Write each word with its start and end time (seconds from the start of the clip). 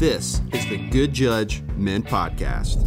This 0.00 0.40
is 0.54 0.66
the 0.66 0.78
Good 0.88 1.12
Judge 1.12 1.60
Men 1.76 2.02
Podcast. 2.02 2.78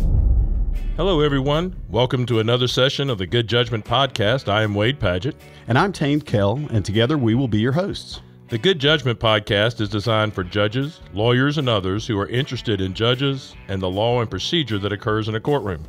Hello, 0.96 1.22
everyone. 1.22 1.76
Welcome 1.88 2.26
to 2.26 2.40
another 2.40 2.68
session 2.68 3.08
of 3.08 3.20
the 3.20 3.28
Good 3.28 3.48
Judgment 3.48 3.86
Podcast. 3.86 4.52
I 4.52 4.64
am 4.64 4.74
Wade 4.74 5.00
Padgett. 5.00 5.36
And 5.68 5.78
I'm 5.78 5.94
Tain 5.94 6.22
Kell, 6.22 6.60
and 6.72 6.84
together 6.84 7.16
we 7.16 7.36
will 7.36 7.48
be 7.48 7.60
your 7.60 7.74
hosts. 7.74 8.22
The 8.50 8.58
Good 8.58 8.80
Judgment 8.80 9.20
Podcast 9.20 9.80
is 9.80 9.90
designed 9.90 10.34
for 10.34 10.44
judges, 10.44 11.02
lawyers, 11.14 11.60
and 11.60 11.70
others 11.70 12.08
who 12.08 12.18
are 12.18 12.28
interested 12.30 12.82
in 12.82 12.96
judges 12.96 13.54
and 13.68 13.80
the 13.80 13.92
law 13.92 14.22
and 14.22 14.28
procedure 14.28 14.80
that 14.80 14.92
occurs 14.92 15.28
in 15.28 15.36
a 15.36 15.40
courtroom. 15.40 15.84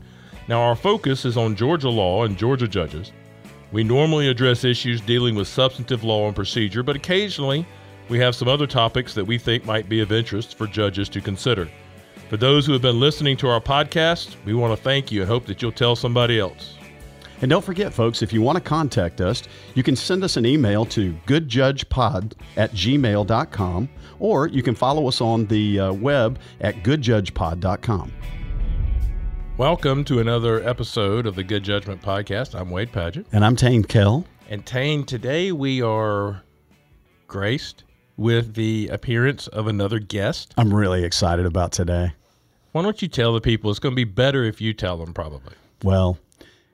Now, 0.46 0.60
our 0.60 0.76
focus 0.76 1.24
is 1.24 1.38
on 1.38 1.56
Georgia 1.56 1.88
law 1.88 2.24
and 2.24 2.36
Georgia 2.36 2.68
judges. 2.68 3.12
We 3.72 3.82
normally 3.82 4.28
address 4.28 4.62
issues 4.62 5.00
dealing 5.00 5.36
with 5.36 5.48
substantive 5.48 6.04
law 6.04 6.26
and 6.26 6.36
procedure, 6.36 6.82
but 6.82 6.96
occasionally 6.96 7.66
we 8.08 8.18
have 8.18 8.34
some 8.34 8.48
other 8.48 8.66
topics 8.66 9.14
that 9.14 9.24
we 9.24 9.38
think 9.38 9.64
might 9.64 9.88
be 9.88 10.00
of 10.00 10.12
interest 10.12 10.56
for 10.56 10.66
judges 10.66 11.08
to 11.10 11.20
consider. 11.20 11.68
For 12.28 12.36
those 12.36 12.66
who 12.66 12.72
have 12.72 12.82
been 12.82 13.00
listening 13.00 13.36
to 13.38 13.48
our 13.48 13.60
podcast, 13.60 14.36
we 14.44 14.54
want 14.54 14.76
to 14.76 14.82
thank 14.82 15.12
you 15.12 15.22
and 15.22 15.28
hope 15.30 15.46
that 15.46 15.62
you'll 15.62 15.72
tell 15.72 15.96
somebody 15.96 16.38
else. 16.38 16.74
And 17.40 17.50
don't 17.50 17.64
forget, 17.64 17.92
folks, 17.92 18.22
if 18.22 18.32
you 18.32 18.40
want 18.40 18.56
to 18.56 18.62
contact 18.62 19.20
us, 19.20 19.42
you 19.74 19.82
can 19.82 19.96
send 19.96 20.24
us 20.24 20.36
an 20.36 20.46
email 20.46 20.86
to 20.86 21.12
goodjudgepod 21.26 22.32
at 22.56 22.72
gmail.com, 22.72 23.88
or 24.18 24.46
you 24.48 24.62
can 24.62 24.74
follow 24.74 25.06
us 25.08 25.20
on 25.20 25.46
the 25.46 25.80
uh, 25.80 25.92
web 25.92 26.38
at 26.60 26.76
goodjudgepod.com. 26.76 28.12
Welcome 29.56 30.04
to 30.04 30.20
another 30.20 30.66
episode 30.68 31.26
of 31.26 31.36
the 31.36 31.44
Good 31.44 31.62
Judgment 31.62 32.02
Podcast. 32.02 32.58
I'm 32.58 32.70
Wade 32.70 32.92
Padgett. 32.92 33.26
And 33.32 33.44
I'm 33.44 33.56
Tain 33.56 33.84
Kell. 33.84 34.24
And 34.48 34.64
Tain, 34.64 35.04
today 35.04 35.52
we 35.52 35.82
are 35.82 36.42
graced 37.28 37.84
with 38.16 38.54
the 38.54 38.88
appearance 38.88 39.46
of 39.48 39.66
another 39.66 39.98
guest. 39.98 40.54
I'm 40.56 40.72
really 40.72 41.04
excited 41.04 41.46
about 41.46 41.72
today. 41.72 42.12
Why 42.72 42.82
don't 42.82 43.00
you 43.00 43.08
tell 43.08 43.32
the 43.32 43.40
people? 43.40 43.70
It's 43.70 43.78
going 43.78 43.92
to 43.92 43.96
be 43.96 44.04
better 44.04 44.44
if 44.44 44.60
you 44.60 44.72
tell 44.72 44.96
them, 44.96 45.14
probably. 45.14 45.54
Well, 45.82 46.18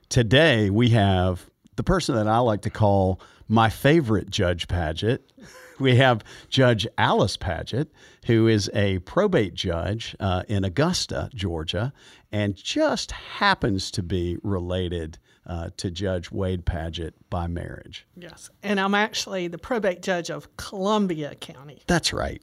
today 0.08 0.70
we 0.70 0.90
have 0.90 1.50
the 1.76 1.82
person 1.82 2.14
that 2.14 2.26
I 2.26 2.38
like 2.38 2.62
to 2.62 2.70
call 2.70 3.20
my 3.48 3.68
favorite 3.68 4.30
Judge 4.30 4.68
Padgett. 4.68 5.20
We 5.78 5.96
have 5.96 6.22
Judge 6.50 6.86
Alice 6.98 7.38
Padgett, 7.38 7.86
who 8.26 8.46
is 8.46 8.70
a 8.74 8.98
probate 8.98 9.54
judge 9.54 10.14
uh, 10.20 10.42
in 10.46 10.62
Augusta, 10.62 11.30
Georgia, 11.34 11.94
and 12.30 12.54
just 12.54 13.12
happens 13.12 13.90
to 13.92 14.02
be 14.02 14.36
related 14.42 15.16
uh, 15.50 15.68
to 15.76 15.90
Judge 15.90 16.30
Wade 16.30 16.64
Padgett 16.64 17.10
by 17.28 17.48
marriage. 17.48 18.06
Yes. 18.16 18.50
And 18.62 18.78
I'm 18.78 18.94
actually 18.94 19.48
the 19.48 19.58
probate 19.58 20.00
judge 20.00 20.30
of 20.30 20.56
Columbia 20.56 21.34
County. 21.34 21.82
That's 21.88 22.12
right. 22.12 22.40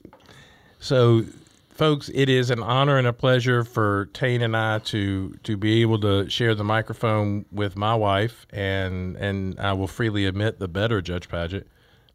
So, 0.81 1.23
folks, 1.69 2.09
it 2.13 2.27
is 2.27 2.49
an 2.49 2.61
honor 2.61 2.97
and 2.97 3.07
a 3.07 3.13
pleasure 3.13 3.63
for 3.63 4.09
Tain 4.11 4.41
and 4.41 4.57
I 4.57 4.79
to 4.79 5.33
to 5.43 5.55
be 5.55 5.81
able 5.81 6.01
to 6.01 6.29
share 6.29 6.53
the 6.53 6.65
microphone 6.65 7.45
with 7.49 7.77
my 7.77 7.95
wife, 7.95 8.45
and 8.51 9.15
and 9.15 9.57
I 9.57 9.71
will 9.71 9.87
freely 9.87 10.25
admit 10.25 10.59
the 10.59 10.67
better 10.67 11.01
Judge 11.01 11.29
Padgett. 11.29 11.63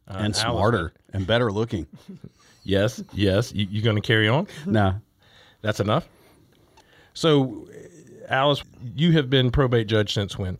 Uh, 0.06 0.18
and 0.18 0.36
smarter 0.36 0.78
Alice. 0.78 0.92
and 1.14 1.26
better 1.26 1.50
looking. 1.50 1.86
yes, 2.64 3.02
yes. 3.14 3.50
You, 3.54 3.66
you 3.70 3.80
going 3.80 3.96
to 3.96 4.02
carry 4.02 4.28
on? 4.28 4.46
No. 4.66 5.00
That's 5.62 5.80
enough? 5.80 6.06
So, 7.14 7.68
Alice, 8.28 8.62
you 8.96 9.12
have 9.12 9.30
been 9.30 9.52
probate 9.52 9.86
judge 9.86 10.12
since 10.12 10.36
when? 10.36 10.58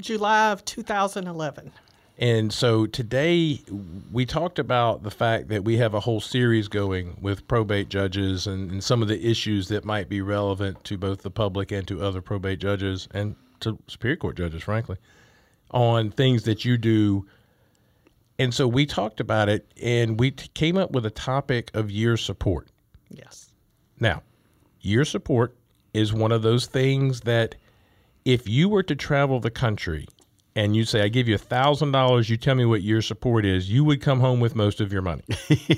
July 0.00 0.50
of 0.50 0.64
2011. 0.64 1.72
And 2.18 2.52
so 2.52 2.86
today 2.86 3.60
we 4.12 4.26
talked 4.26 4.58
about 4.58 5.02
the 5.02 5.10
fact 5.10 5.48
that 5.48 5.64
we 5.64 5.78
have 5.78 5.94
a 5.94 6.00
whole 6.00 6.20
series 6.20 6.68
going 6.68 7.16
with 7.20 7.48
probate 7.48 7.88
judges 7.88 8.46
and, 8.46 8.70
and, 8.70 8.84
some 8.84 9.02
of 9.02 9.08
the 9.08 9.28
issues 9.28 9.68
that 9.68 9.84
might 9.84 10.08
be 10.08 10.20
relevant 10.20 10.84
to 10.84 10.98
both 10.98 11.22
the 11.22 11.30
public 11.30 11.72
and 11.72 11.88
to 11.88 12.02
other 12.02 12.20
probate 12.20 12.58
judges 12.58 13.08
and 13.12 13.34
to 13.60 13.78
Superior 13.88 14.16
Court 14.16 14.36
judges, 14.36 14.62
frankly, 14.62 14.98
on 15.70 16.10
things 16.10 16.42
that 16.44 16.64
you 16.64 16.76
do. 16.76 17.26
And 18.38 18.52
so 18.52 18.68
we 18.68 18.84
talked 18.86 19.20
about 19.20 19.48
it 19.48 19.72
and 19.82 20.20
we 20.20 20.32
t- 20.32 20.48
came 20.54 20.76
up 20.76 20.92
with 20.92 21.06
a 21.06 21.10
topic 21.10 21.70
of 21.74 21.90
year 21.90 22.16
support. 22.16 22.68
Yes. 23.08 23.54
Now, 23.98 24.22
year 24.80 25.04
support 25.04 25.56
is 25.94 26.12
one 26.12 26.32
of 26.32 26.42
those 26.42 26.66
things 26.66 27.22
that 27.22 27.54
if 28.24 28.48
you 28.48 28.68
were 28.68 28.82
to 28.84 28.94
travel 28.94 29.40
the 29.40 29.50
country 29.50 30.06
and 30.54 30.76
you 30.76 30.84
say, 30.84 31.02
I 31.02 31.08
give 31.08 31.28
you 31.28 31.34
a 31.34 31.38
thousand 31.38 31.92
dollars, 31.92 32.28
you 32.28 32.36
tell 32.36 32.54
me 32.54 32.64
what 32.64 32.82
your 32.82 33.00
support 33.00 33.44
is, 33.44 33.70
you 33.70 33.84
would 33.84 34.00
come 34.00 34.20
home 34.20 34.38
with 34.38 34.54
most 34.54 34.80
of 34.80 34.92
your 34.92 35.02
money. 35.02 35.22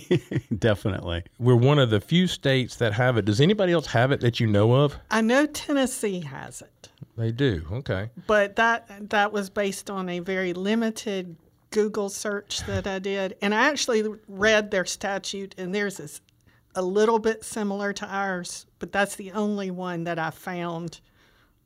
Definitely. 0.58 1.24
We're 1.38 1.56
one 1.56 1.78
of 1.78 1.90
the 1.90 2.00
few 2.00 2.26
states 2.26 2.76
that 2.76 2.92
have 2.94 3.16
it. 3.16 3.24
Does 3.24 3.40
anybody 3.40 3.72
else 3.72 3.86
have 3.86 4.10
it 4.10 4.20
that 4.20 4.40
you 4.40 4.46
know 4.46 4.72
of? 4.74 4.96
I 5.10 5.20
know 5.20 5.46
Tennessee 5.46 6.20
has 6.20 6.60
it. 6.60 6.88
They 7.16 7.30
do. 7.30 7.64
Okay. 7.70 8.10
But 8.26 8.56
that 8.56 9.10
that 9.10 9.32
was 9.32 9.48
based 9.48 9.88
on 9.88 10.08
a 10.08 10.18
very 10.18 10.52
limited 10.52 11.36
Google 11.70 12.08
search 12.08 12.60
that 12.66 12.86
I 12.86 12.98
did. 12.98 13.36
And 13.40 13.54
I 13.54 13.68
actually 13.68 14.04
read 14.28 14.70
their 14.70 14.84
statute 14.84 15.54
and 15.56 15.74
theirs 15.74 16.00
is 16.00 16.20
a 16.74 16.82
little 16.82 17.20
bit 17.20 17.44
similar 17.44 17.92
to 17.92 18.06
ours, 18.06 18.66
but 18.80 18.90
that's 18.90 19.14
the 19.14 19.30
only 19.32 19.70
one 19.70 20.04
that 20.04 20.18
I 20.18 20.30
found 20.30 21.00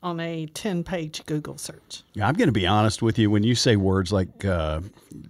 on 0.03 0.21
a 0.21 0.47
10 0.47 0.85
page 0.85 1.25
Google 1.27 1.59
search. 1.59 2.03
Yeah, 2.15 2.29
I'm 2.29 2.35
going 2.35 2.49
to 2.49 2.53
be 2.53 2.67
honest 2.67 3.03
with 3.03 3.19
you. 3.19 3.31
When 3.31 3.43
you 3.43 3.55
say 3.55 3.77
words 3.77 4.13
like 4.13 4.45
uh, 4.45 4.81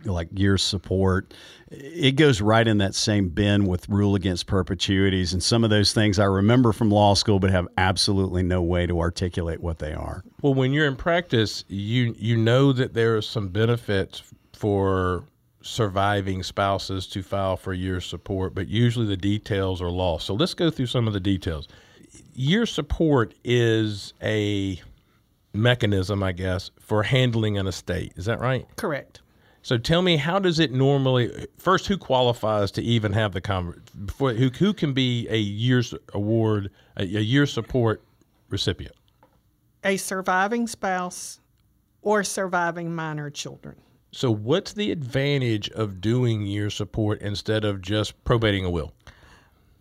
like 0.04 0.28
year 0.32 0.58
support, 0.58 1.32
it 1.70 2.16
goes 2.16 2.40
right 2.40 2.66
in 2.66 2.78
that 2.78 2.94
same 2.94 3.28
bin 3.28 3.66
with 3.66 3.88
rule 3.88 4.14
against 4.14 4.46
perpetuities 4.46 5.32
and 5.32 5.42
some 5.42 5.64
of 5.64 5.70
those 5.70 5.92
things 5.92 6.18
I 6.18 6.24
remember 6.24 6.72
from 6.72 6.90
law 6.90 7.14
school, 7.14 7.38
but 7.38 7.50
have 7.50 7.68
absolutely 7.78 8.42
no 8.42 8.62
way 8.62 8.86
to 8.86 9.00
articulate 9.00 9.60
what 9.60 9.78
they 9.78 9.94
are. 9.94 10.22
Well, 10.42 10.54
when 10.54 10.72
you're 10.72 10.86
in 10.86 10.96
practice, 10.96 11.64
you 11.68 12.14
you 12.18 12.36
know 12.36 12.72
that 12.72 12.94
there 12.94 13.16
are 13.16 13.22
some 13.22 13.48
benefits 13.48 14.22
for 14.52 15.24
surviving 15.60 16.42
spouses 16.42 17.06
to 17.08 17.22
file 17.22 17.56
for 17.56 17.72
year 17.72 18.00
support, 18.00 18.54
but 18.54 18.68
usually 18.68 19.06
the 19.06 19.16
details 19.16 19.82
are 19.82 19.90
lost. 19.90 20.26
So 20.26 20.34
let's 20.34 20.54
go 20.54 20.70
through 20.70 20.86
some 20.86 21.06
of 21.06 21.12
the 21.12 21.20
details 21.20 21.68
year 22.38 22.66
support 22.66 23.34
is 23.44 24.14
a 24.22 24.80
mechanism, 25.52 26.22
I 26.22 26.32
guess, 26.32 26.70
for 26.78 27.02
handling 27.02 27.58
an 27.58 27.66
estate. 27.66 28.12
Is 28.16 28.26
that 28.26 28.40
right? 28.40 28.66
Correct. 28.76 29.20
So 29.62 29.76
tell 29.76 30.02
me, 30.02 30.16
how 30.16 30.38
does 30.38 30.60
it 30.60 30.72
normally? 30.72 31.46
First, 31.58 31.88
who 31.88 31.98
qualifies 31.98 32.70
to 32.72 32.82
even 32.82 33.12
have 33.12 33.32
the 33.32 33.40
conver- 33.40 33.80
before, 34.06 34.32
who 34.32 34.48
who 34.50 34.72
can 34.72 34.92
be 34.92 35.26
a 35.28 35.36
year's 35.36 35.92
award, 36.14 36.70
a, 36.96 37.02
a 37.02 37.20
year 37.20 37.44
support 37.44 38.02
recipient? 38.48 38.94
A 39.84 39.96
surviving 39.96 40.66
spouse 40.66 41.40
or 42.02 42.24
surviving 42.24 42.94
minor 42.94 43.30
children. 43.30 43.76
So, 44.12 44.30
what's 44.30 44.72
the 44.72 44.90
advantage 44.90 45.68
of 45.70 46.00
doing 46.00 46.46
year 46.46 46.70
support 46.70 47.20
instead 47.20 47.64
of 47.64 47.82
just 47.82 48.24
probating 48.24 48.64
a 48.64 48.70
will? 48.70 48.94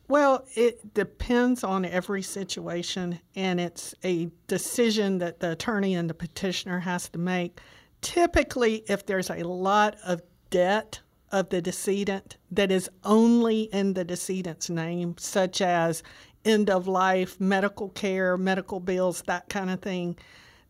Well, 0.09 0.45
it 0.55 0.93
depends 0.93 1.65
on 1.65 1.83
every 1.83 2.21
situation, 2.21 3.19
and 3.35 3.59
it's 3.59 3.93
a 4.05 4.29
decision 4.47 5.17
that 5.17 5.41
the 5.41 5.51
attorney 5.51 5.95
and 5.95 6.09
the 6.09 6.13
petitioner 6.13 6.79
has 6.79 7.09
to 7.09 7.19
make. 7.19 7.59
Typically, 8.01 8.83
if 8.87 9.05
there's 9.05 9.29
a 9.29 9.43
lot 9.43 9.97
of 10.05 10.21
debt 10.49 11.01
of 11.31 11.49
the 11.49 11.61
decedent 11.61 12.37
that 12.51 12.71
is 12.71 12.89
only 13.03 13.63
in 13.63 13.93
the 13.93 14.05
decedent's 14.05 14.69
name, 14.69 15.15
such 15.17 15.61
as 15.61 16.03
end 16.45 16.69
of 16.69 16.87
life, 16.87 17.39
medical 17.41 17.89
care, 17.89 18.37
medical 18.37 18.79
bills, 18.79 19.21
that 19.27 19.49
kind 19.49 19.69
of 19.69 19.81
thing, 19.81 20.17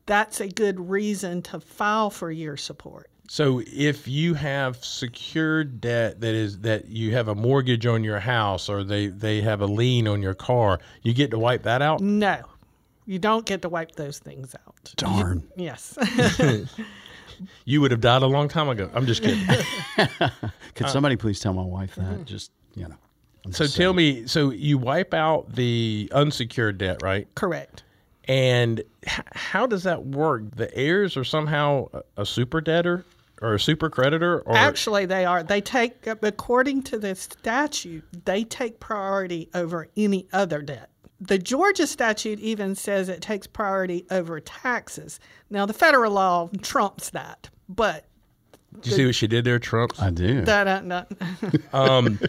that's 0.08 0.40
a 0.40 0.48
good 0.48 0.80
reason 0.80 1.44
to 1.44 1.60
file 1.60 2.10
for 2.10 2.32
year 2.32 2.58
support. 2.58 3.12
So 3.30 3.62
if 3.68 4.08
you 4.08 4.34
have 4.36 4.84
secured 4.84 5.82
debt 5.82 6.22
that 6.22 6.34
is 6.34 6.60
that 6.60 6.88
you 6.88 7.14
have 7.14 7.28
a 7.28 7.36
mortgage 7.36 7.86
on 7.86 8.04
your 8.04 8.20
house 8.20 8.70
or 8.70 8.84
they, 8.84 9.08
they 9.08 9.42
have 9.42 9.62
a 9.62 9.66
lien 9.66 10.08
on 10.08 10.22
your 10.22 10.34
car, 10.34 10.80
you 11.04 11.14
get 11.14 11.32
to 11.32 11.40
wipe 11.40 11.64
that 11.64 11.82
out? 11.82 12.00
No. 12.00 12.42
You 13.06 13.20
don't 13.20 13.46
get 13.46 13.62
to 13.62 13.70
wipe 13.70 13.94
those 13.94 14.20
things 14.20 14.56
out. 14.56 14.94
Darn. 14.96 15.48
You, 15.56 15.66
yes. 15.66 15.98
you 17.66 17.82
would 17.82 17.92
have 17.92 18.02
died 18.02 18.22
a 18.22 18.28
long 18.28 18.48
time 18.48 18.70
ago. 18.70 18.90
I'm 18.94 19.06
just 19.06 19.22
kidding. 19.22 19.46
Could 20.76 20.90
somebody 20.90 21.16
please 21.16 21.40
tell 21.40 21.54
my 21.54 21.64
wife 21.64 21.96
that? 21.96 22.06
Mm-hmm. 22.06 22.24
Just, 22.24 22.52
you 22.76 22.88
know. 22.88 22.96
I'm 23.46 23.54
so 23.54 23.66
tell 23.66 23.94
me, 23.94 24.28
so 24.28 24.52
you 24.52 24.78
wipe 24.78 25.14
out 25.14 25.54
the 25.54 26.10
unsecured 26.14 26.78
debt, 26.78 27.02
right? 27.02 27.34
Correct. 27.36 27.84
And 28.26 28.80
h- 29.06 29.22
how 29.32 29.66
does 29.66 29.84
that 29.84 30.06
work? 30.06 30.56
The 30.56 30.74
heirs 30.76 31.16
are 31.16 31.24
somehow 31.24 31.88
a, 31.94 32.22
a 32.22 32.26
super 32.26 32.60
debtor? 32.60 33.06
Or 33.42 33.54
a 33.54 33.60
super 33.60 33.90
creditor? 33.90 34.42
Or? 34.42 34.56
Actually, 34.56 35.06
they 35.06 35.26
are. 35.26 35.44
They 35.44 35.62
take, 35.62 36.08
according 36.08 36.84
to 36.84 37.00
the 37.00 37.16
statute, 37.16 38.04
they 38.26 38.44
take 38.44 38.80
priority 38.80 39.50
over 39.54 39.88
any 39.96 40.28
other 40.34 40.62
debt. 40.62 40.90
The 41.20 41.38
Georgia 41.38 41.88
statute 41.88 42.40
even 42.40 42.76
says 42.76 43.10
it 43.10 43.22
takes 43.22 43.48
priority 43.48 44.06
over 44.12 44.40
taxes. 44.40 45.20
Now, 45.50 45.66
the 45.66 45.74
federal 45.74 46.14
law 46.14 46.50
trumps 46.62 47.10
that, 47.12 47.50
but. 47.68 48.06
Did 48.76 48.86
you 48.86 48.92
the, 48.92 48.96
see 48.96 49.06
what 49.08 49.16
she 49.16 49.28
did 49.28 49.46
there, 49.46 49.60
Trumps? 49.60 50.00
I 50.00 50.12
do. 50.12 50.42
That, 50.42 50.68
uh, 50.68 51.06
um, 51.76 52.20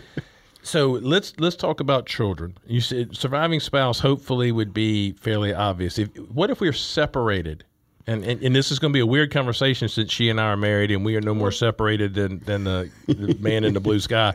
So 0.68 0.90
let's 0.90 1.32
let's 1.38 1.56
talk 1.56 1.80
about 1.80 2.04
children. 2.04 2.58
You 2.66 2.82
said 2.82 3.16
surviving 3.16 3.58
spouse 3.58 4.00
hopefully 4.00 4.52
would 4.52 4.74
be 4.74 5.12
fairly 5.12 5.54
obvious. 5.54 5.98
If 5.98 6.14
what 6.30 6.50
if 6.50 6.60
we're 6.60 6.74
separated? 6.74 7.64
And, 8.08 8.24
and, 8.24 8.42
and 8.42 8.56
this 8.56 8.72
is 8.72 8.78
going 8.78 8.90
to 8.90 8.96
be 8.96 9.00
a 9.00 9.06
weird 9.06 9.30
conversation 9.30 9.86
since 9.86 10.10
she 10.10 10.30
and 10.30 10.40
I 10.40 10.44
are 10.44 10.56
married 10.56 10.90
and 10.90 11.04
we 11.04 11.14
are 11.16 11.20
no 11.20 11.34
more 11.34 11.52
separated 11.52 12.14
than, 12.14 12.38
than 12.38 12.64
the, 12.64 12.90
the 13.06 13.36
man 13.38 13.64
in 13.64 13.74
the 13.74 13.80
blue 13.80 14.00
sky. 14.00 14.34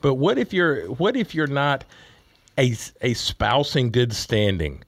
But 0.00 0.14
what 0.14 0.38
if 0.38 0.54
you're 0.54 0.86
what 0.86 1.16
if 1.16 1.34
you're 1.34 1.46
not 1.46 1.84
a, 2.56 2.74
a 3.02 3.12
spouse 3.12 3.76
in 3.76 3.90
good 3.90 4.14
standing? 4.14 4.82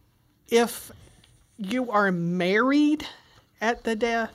If 0.48 0.90
you 1.58 1.90
are 1.90 2.10
married 2.10 3.06
at 3.60 3.84
the 3.84 3.94
death 3.94 4.34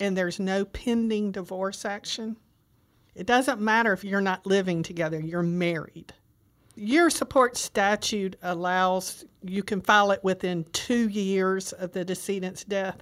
and 0.00 0.16
there's 0.16 0.40
no 0.40 0.64
pending 0.64 1.30
divorce 1.30 1.84
action, 1.84 2.36
it 3.14 3.26
doesn't 3.26 3.60
matter 3.60 3.92
if 3.92 4.02
you're 4.02 4.20
not 4.20 4.44
living 4.44 4.82
together, 4.82 5.20
you're 5.20 5.44
married. 5.44 6.12
Your 6.74 7.10
support 7.10 7.56
statute 7.56 8.34
allows 8.42 9.24
you 9.42 9.62
can 9.62 9.80
file 9.80 10.10
it 10.10 10.24
within 10.24 10.64
two 10.72 11.08
years 11.08 11.72
of 11.72 11.92
the 11.92 12.04
decedent's 12.04 12.64
death. 12.64 12.96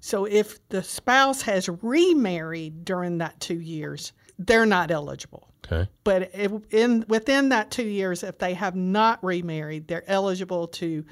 So 0.00 0.24
if 0.24 0.66
the 0.68 0.82
spouse 0.82 1.42
has 1.42 1.68
remarried 1.82 2.84
during 2.84 3.18
that 3.18 3.38
two 3.38 3.60
years, 3.60 4.12
they're 4.38 4.66
not 4.66 4.90
eligible. 4.90 5.48
Okay. 5.66 5.88
But 6.04 6.30
if, 6.34 6.52
in 6.70 7.04
within 7.08 7.50
that 7.50 7.70
two 7.70 7.86
years, 7.86 8.22
if 8.22 8.38
they 8.38 8.54
have 8.54 8.74
not 8.74 9.22
remarried, 9.22 9.86
they're 9.88 10.08
eligible 10.08 10.68
to 10.68 11.04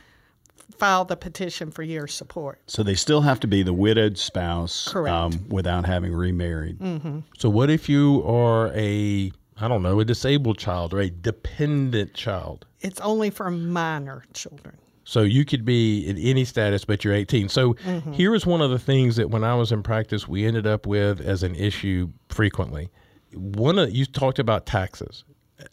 file 0.77 1.05
the 1.05 1.17
petition 1.17 1.71
for 1.71 1.83
year 1.83 2.07
support. 2.07 2.61
So 2.67 2.83
they 2.83 2.95
still 2.95 3.21
have 3.21 3.41
to 3.41 3.47
be 3.47 3.63
the 3.63 3.73
widowed 3.73 4.19
spouse 4.19 4.89
Correct. 4.89 5.15
um, 5.15 5.49
without 5.49 5.87
having 5.87 6.13
remarried. 6.13 6.79
So 7.39 7.49
what 7.49 7.71
if 7.71 7.89
you 7.89 8.23
are 8.27 8.69
a 8.75 9.33
I 9.61 9.67
don't 9.67 9.83
know 9.83 9.99
a 10.01 10.05
disabled 10.05 10.59
child 10.59 10.95
or 10.95 11.01
a 11.01 11.11
dependent 11.11 12.15
child? 12.15 12.65
It's 12.81 13.01
only 13.01 13.31
for 13.31 13.51
minor 13.51 14.25
children. 14.33 14.79
So 15.09 15.23
you 15.23 15.47
could 15.47 15.65
be 15.65 16.07
in 16.07 16.19
any 16.19 16.45
status, 16.45 16.85
but 16.85 17.03
you're 17.03 17.15
18. 17.15 17.49
So 17.49 17.73
mm-hmm. 17.73 18.13
here 18.13 18.35
is 18.35 18.45
one 18.45 18.61
of 18.61 18.69
the 18.71 18.79
things 18.79 19.17
that 19.17 19.31
when 19.31 19.43
I 19.43 19.55
was 19.55 19.73
in 19.73 19.83
practice, 19.83 20.29
we 20.29 20.45
ended 20.45 20.67
up 20.67 20.87
with 20.87 21.19
as 21.23 21.43
an 21.43 21.55
issue 21.55 22.11
frequently. 22.29 22.91
One 23.33 23.79
of 23.79 23.91
you 23.91 24.05
talked 24.05 24.39
about 24.39 24.67
taxes. 24.67 25.25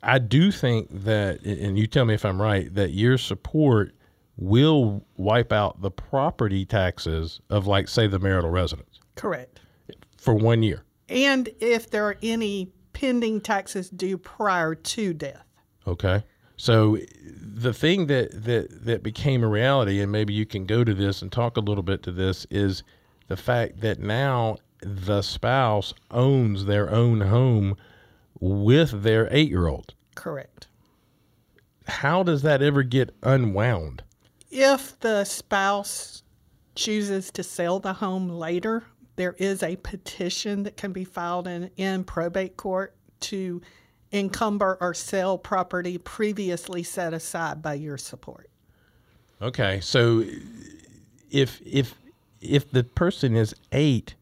I 0.02 0.20
do 0.20 0.54
think 0.54 0.88
that, 0.90 1.42
and 1.44 1.78
you 1.78 1.86
tell 1.86 2.06
me 2.06 2.14
if 2.14 2.24
I'm 2.24 2.42
right, 2.42 2.74
that 2.76 2.92
your 2.92 3.18
support 3.18 3.94
will 4.38 5.06
wipe 5.18 5.52
out 5.52 5.82
the 5.82 5.92
property 5.92 6.66
taxes 6.66 7.42
of, 7.50 7.68
like, 7.68 7.90
say, 7.90 8.08
the 8.08 8.20
marital 8.20 8.52
residence 8.52 9.02
Correct. 9.18 9.60
for 10.16 10.34
one 10.34 10.64
year. 10.64 10.86
And 11.10 11.50
if 11.60 11.90
there 11.90 12.06
are 12.08 12.16
any 12.24 12.72
pending 12.94 13.42
taxes 13.42 13.90
due 13.90 14.18
prior 14.18 14.76
to 14.76 15.14
death. 15.14 15.46
Okay. 15.86 16.24
So 16.58 16.98
the 17.40 17.74
thing 17.74 18.08
that, 18.08 18.32
that 18.46 18.86
that 18.86 19.04
became 19.04 19.44
a 19.44 19.48
reality, 19.48 20.02
and 20.02 20.12
maybe 20.12 20.34
you 20.34 20.46
can 20.46 20.66
go 20.66 20.84
to 20.84 20.94
this 20.94 21.22
and 21.22 21.32
talk 21.32 21.58
a 21.58 21.62
little 21.62 21.84
bit 21.84 22.04
to 22.04 22.12
this, 22.12 22.46
is 22.50 22.84
the 23.28 23.38
fact 23.38 23.82
that 23.82 24.00
now 24.00 24.58
the 24.82 25.22
spouse 25.22 25.94
owns 26.12 26.66
their 26.66 26.90
own 26.92 27.22
home 27.22 27.76
with 28.40 29.04
their 29.04 29.28
eight 29.32 29.50
year 29.50 29.68
old. 29.68 29.94
Correct. 30.16 30.68
How 31.88 32.24
does 32.24 32.42
that 32.42 32.62
ever 32.62 32.84
get 32.84 33.16
unwound? 33.24 34.04
If 34.50 35.00
the 35.00 35.24
spouse 35.24 36.24
chooses 36.76 37.32
to 37.32 37.44
sell 37.44 37.80
the 37.80 37.94
home 37.94 38.30
later, 38.30 38.84
there 39.16 39.36
is 39.38 39.64
a 39.64 39.76
petition 39.78 40.64
that 40.64 40.78
can 40.78 40.92
be 40.92 41.04
filed 41.04 41.48
in, 41.48 41.70
in 41.78 42.04
probate 42.04 42.58
court 42.58 42.96
to 43.22 43.62
encumber 44.16 44.78
or 44.80 44.94
sell 44.94 45.38
property 45.38 45.98
previously 45.98 46.84
set 46.84 47.14
aside 47.14 47.62
by 47.62 47.74
your 47.74 47.98
support. 47.98 48.50
Okay, 49.42 49.80
so 49.82 50.24
if 51.30 51.62
if 51.66 51.94
if 52.42 52.72
the 52.72 52.84
person 52.84 53.36
is 53.36 53.54
eight, 53.72 54.16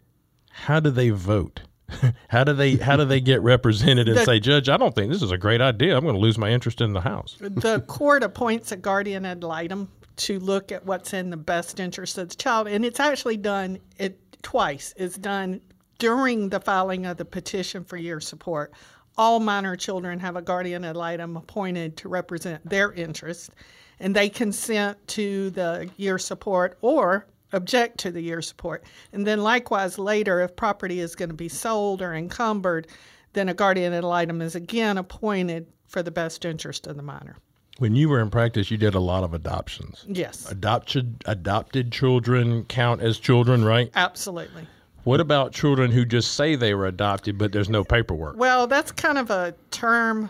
how 0.49 0.79
do 0.79 0.89
they 0.89 1.09
vote? 1.09 1.61
how 2.29 2.43
do 2.43 2.53
they 2.53 2.75
how 2.77 2.95
do 2.95 3.05
they 3.05 3.21
get 3.21 3.41
represented 3.41 4.07
and 4.09 4.17
The- 4.17 4.25
say, 4.25 4.39
Judge, 4.39 4.67
I 4.69 4.77
don't 4.77 4.95
think 4.95 5.11
this 5.11 5.21
is 5.21 5.31
a 5.31 5.37
great 5.37 5.61
idea. 5.61 5.95
I'm 5.95 6.03
going 6.03 6.15
to 6.15 6.21
lose 6.21 6.37
my 6.37 6.49
interest 6.49 6.81
in 6.81 6.93
the 6.93 7.01
house. 7.01 7.37
the 7.39 7.81
court 7.87 8.23
appoints 8.23 8.71
a 8.71 8.77
guardian 8.77 9.25
ad 9.25 9.43
litem 9.43 9.89
to 10.15 10.39
look 10.39 10.71
at 10.71 10.85
what's 10.85 11.13
in 11.13 11.29
the 11.29 11.37
best 11.37 11.79
interest 11.79 12.17
of 12.17 12.29
the 12.29 12.35
child, 12.35 12.67
and 12.67 12.83
it's 12.85 12.99
actually 12.99 13.37
done 13.37 13.79
it 13.97 14.19
twice. 14.41 14.93
It's 14.97 15.17
done 15.17 15.61
during 15.99 16.49
the 16.49 16.59
filing 16.59 17.05
of 17.05 17.17
the 17.17 17.25
petition 17.25 17.83
for 17.83 17.97
your 17.97 18.19
support. 18.19 18.73
All 19.18 19.39
minor 19.39 19.75
children 19.75 20.19
have 20.19 20.36
a 20.36 20.42
guardian 20.42 20.83
ad 20.83 20.98
litem 20.98 21.38
appointed 21.38 21.98
to 21.98 22.10
represent 22.10 22.68
their 22.68 22.92
interest, 22.94 23.51
and 24.00 24.15
they 24.15 24.30
consent 24.30 24.98
to 25.10 25.51
the 25.51 25.89
year 25.98 26.18
support 26.18 26.77
or 26.81 27.27
object 27.51 28.00
to 28.00 28.12
the 28.12 28.21
year 28.21 28.42
support. 28.42 28.83
And 29.12 29.27
then, 29.27 29.44
likewise, 29.44 30.00
later, 30.00 30.42
if 30.42 30.56
property 30.56 31.00
is 31.00 31.15
going 31.15 31.30
to 31.30 31.36
be 31.36 31.50
sold 31.50 32.01
or 32.01 32.15
encumbered, 32.15 32.88
then 33.33 33.50
a 33.50 33.54
guardian 33.54 33.94
ad 33.94 34.04
litem 34.04 34.42
is 34.42 34.56
again 34.56 34.98
appointed 34.98 35.68
for 35.88 36.01
the 36.01 36.12
best 36.12 36.44
interest 36.45 36.88
of 36.88 36.95
the 36.95 37.04
minor. 37.04 37.36
When 37.77 37.95
you 37.95 38.10
were 38.10 38.19
in 38.19 38.30
practice, 38.31 38.69
you 38.71 38.77
did 38.77 38.95
a 38.95 39.00
lot 39.00 39.24
of 39.24 39.33
adoptions. 39.33 40.06
Yes, 40.07 40.50
Adopted 40.51 41.24
adopted 41.25 41.92
children 41.92 42.65
count 42.65 43.01
as 43.01 43.18
children, 43.19 43.63
right? 43.63 43.92
absolutely. 43.95 44.68
What 45.03 45.19
about 45.19 45.51
children 45.51 45.91
who 45.91 46.05
just 46.05 46.33
say 46.33 46.55
they 46.55 46.73
were 46.73 46.85
adopted 46.88 47.38
but 47.38 47.51
there's 47.51 47.69
no 47.69 47.83
paperwork? 47.83 48.38
Well, 48.38 48.67
that's 48.67 48.91
kind 48.91 49.17
of 49.17 49.29
a 49.29 49.53
term 49.71 50.29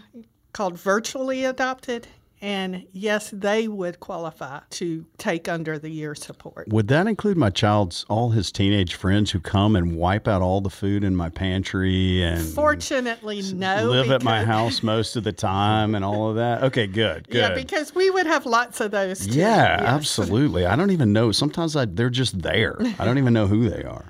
called 0.51 0.77
virtually 0.79 1.45
adopted. 1.45 2.07
And 2.41 2.85
yes, 2.91 3.29
they 3.31 3.69
would 3.69 4.01
qualify 4.01 4.59
to 4.71 5.05
take 5.17 5.47
under 5.47 5.79
the 5.79 5.87
year 5.89 6.13
support. 6.13 6.67
Would 6.67 6.89
that 6.89 7.07
include 7.07 7.37
my 7.37 7.49
child's 7.49 8.03
all 8.09 8.31
his 8.31 8.51
teenage 8.51 8.95
friends 8.95 9.31
who 9.31 9.39
come 9.39 9.77
and 9.77 9.95
wipe 9.95 10.27
out 10.27 10.41
all 10.41 10.59
the 10.59 10.69
food 10.69 11.05
in 11.05 11.15
my 11.15 11.29
pantry 11.29 12.21
and 12.21 12.41
Fortunately, 12.43 13.41
no. 13.53 13.85
live 13.85 14.11
at 14.11 14.23
my 14.23 14.43
house 14.43 14.83
most 14.83 15.15
of 15.15 15.23
the 15.23 15.31
time 15.31 15.95
and 15.95 16.03
all 16.03 16.31
of 16.31 16.35
that? 16.35 16.63
Okay, 16.63 16.85
good, 16.85 17.27
good. 17.29 17.37
Yeah, 17.37 17.53
because 17.53 17.95
we 17.95 18.09
would 18.09 18.25
have 18.27 18.45
lots 18.45 18.81
of 18.81 18.91
those 18.91 19.25
too. 19.25 19.39
Yeah, 19.39 19.79
Yes. 19.79 19.87
absolutely. 19.87 20.65
I 20.65 20.75
don't 20.75 20.91
even 20.91 21.13
know. 21.13 21.31
Sometimes 21.31 21.77
I, 21.77 21.85
they're 21.85 22.09
just 22.09 22.41
there. 22.41 22.75
I 22.99 23.05
don't 23.05 23.19
even 23.19 23.31
know 23.31 23.47
who 23.47 23.69
they 23.69 23.83
are. 23.83 24.03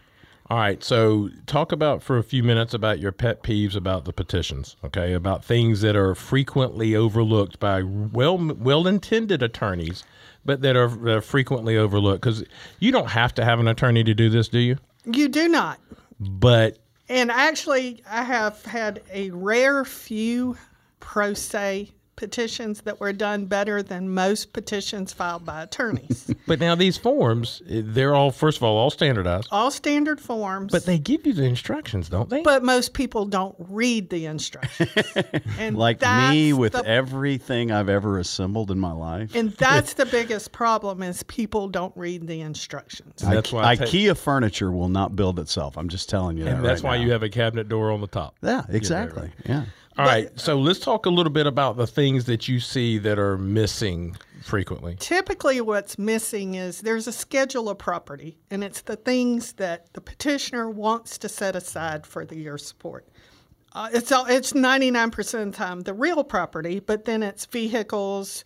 All 0.53 0.59
right, 0.59 0.83
so 0.83 1.31
talk 1.47 1.71
about 1.71 2.03
for 2.03 2.19
a 2.19 2.23
few 2.23 2.43
minutes 2.43 2.75
about 2.75 2.99
your 2.99 3.11
pet 3.11 3.41
peeves 3.41 3.75
about 3.75 4.05
the 4.05 4.13
petitions, 4.13 4.75
okay? 4.83 5.13
About 5.13 5.43
things 5.43 5.81
that 5.81 5.95
are 5.95 6.13
frequently 6.13 6.95
overlooked 6.95 7.59
by 7.59 7.81
well 7.81 8.37
well 8.37 8.85
intended 8.85 9.41
attorneys, 9.41 10.03
but 10.45 10.61
that 10.61 10.75
are 10.75 11.09
uh, 11.09 11.21
frequently 11.21 11.75
overlooked 11.75 12.21
because 12.21 12.43
you 12.77 12.91
don't 12.91 13.09
have 13.09 13.33
to 13.33 13.43
have 13.43 13.59
an 13.59 13.67
attorney 13.67 14.03
to 14.03 14.13
do 14.13 14.29
this, 14.29 14.47
do 14.47 14.59
you? 14.59 14.77
You 15.05 15.27
do 15.27 15.47
not. 15.47 15.79
But 16.19 16.77
And 17.09 17.31
actually, 17.31 18.03
I 18.07 18.21
have 18.21 18.63
had 18.63 19.01
a 19.11 19.31
rare 19.31 19.83
few 19.83 20.55
pro 20.99 21.33
se 21.33 21.89
petitions 22.15 22.81
that 22.81 22.99
were 22.99 23.13
done 23.13 23.45
better 23.45 23.81
than 23.81 24.13
most 24.13 24.53
petitions 24.53 25.11
filed 25.13 25.43
by 25.45 25.63
attorneys. 25.63 26.33
but 26.47 26.59
now 26.59 26.75
these 26.75 26.97
forms, 26.97 27.61
eh, 27.69 27.81
they're 27.83 28.13
all 28.15 28.31
first 28.31 28.57
of 28.57 28.63
all 28.63 28.77
all 28.77 28.89
standardized, 28.89 29.47
All 29.51 29.71
standard 29.71 30.19
forms. 30.21 30.71
but 30.71 30.85
they 30.85 30.97
give 30.99 31.25
you 31.25 31.33
the 31.33 31.43
instructions, 31.43 32.09
don't 32.09 32.29
they? 32.29 32.41
but 32.41 32.63
most 32.63 32.93
people 32.93 33.25
don't 33.25 33.55
read 33.57 34.09
the 34.09 34.25
instructions. 34.25 34.89
And 35.57 35.77
Like 35.77 36.01
me 36.01 36.53
with 36.53 36.73
the, 36.73 36.85
everything 36.85 37.71
I've 37.71 37.89
ever 37.89 38.19
assembled 38.19 38.71
in 38.71 38.79
my 38.79 38.91
life. 38.91 39.35
and 39.35 39.51
that's 39.53 39.93
the 39.95 40.05
biggest 40.05 40.51
problem 40.51 41.01
is 41.03 41.23
people 41.23 41.67
don't 41.67 41.95
read 41.95 42.27
the 42.27 42.41
instructions. 42.41 43.21
And 43.23 43.33
that's 43.35 43.51
why 43.51 43.63
I 43.69 43.75
take- 43.75 43.89
IKEA 43.89 44.17
furniture 44.17 44.71
will 44.71 44.89
not 44.89 45.15
build 45.15 45.39
itself. 45.39 45.77
I'm 45.77 45.89
just 45.89 46.09
telling 46.09 46.37
you 46.37 46.43
that. 46.45 46.55
and 46.55 46.65
that's 46.65 46.83
right 46.83 46.89
why 46.91 46.97
now. 46.97 47.03
you 47.03 47.11
have 47.11 47.23
a 47.23 47.29
cabinet 47.29 47.69
door 47.69 47.91
on 47.91 48.01
the 48.01 48.07
top. 48.07 48.35
Yeah, 48.41 48.63
exactly. 48.69 49.31
Yeah. 49.45 49.65
All 49.97 50.05
right, 50.05 50.39
so 50.39 50.57
let's 50.57 50.79
talk 50.79 51.05
a 51.05 51.09
little 51.09 51.31
bit 51.31 51.45
about 51.45 51.77
the 51.77 51.85
things 51.85 52.25
that 52.25 52.47
you 52.47 52.59
see 52.59 52.97
that 52.97 53.19
are 53.19 53.37
missing 53.37 54.15
frequently. 54.43 54.95
Typically, 54.99 55.61
what's 55.61 55.99
missing 55.99 56.55
is 56.55 56.81
there's 56.81 57.07
a 57.07 57.11
schedule 57.11 57.69
of 57.69 57.77
property, 57.77 58.37
and 58.49 58.63
it's 58.63 58.81
the 58.81 58.95
things 58.95 59.53
that 59.53 59.93
the 59.93 60.01
petitioner 60.01 60.69
wants 60.69 61.19
to 61.19 61.29
set 61.29 61.55
aside 61.55 62.07
for 62.07 62.25
the 62.25 62.35
year 62.35 62.57
support. 62.57 63.07
Uh, 63.73 63.89
it's 63.93 64.11
all, 64.11 64.25
it's 64.25 64.53
99% 64.53 65.19
of 65.41 65.51
the 65.51 65.57
time 65.57 65.81
the 65.81 65.93
real 65.93 66.23
property, 66.23 66.79
but 66.79 67.05
then 67.05 67.21
it's 67.21 67.45
vehicles, 67.45 68.45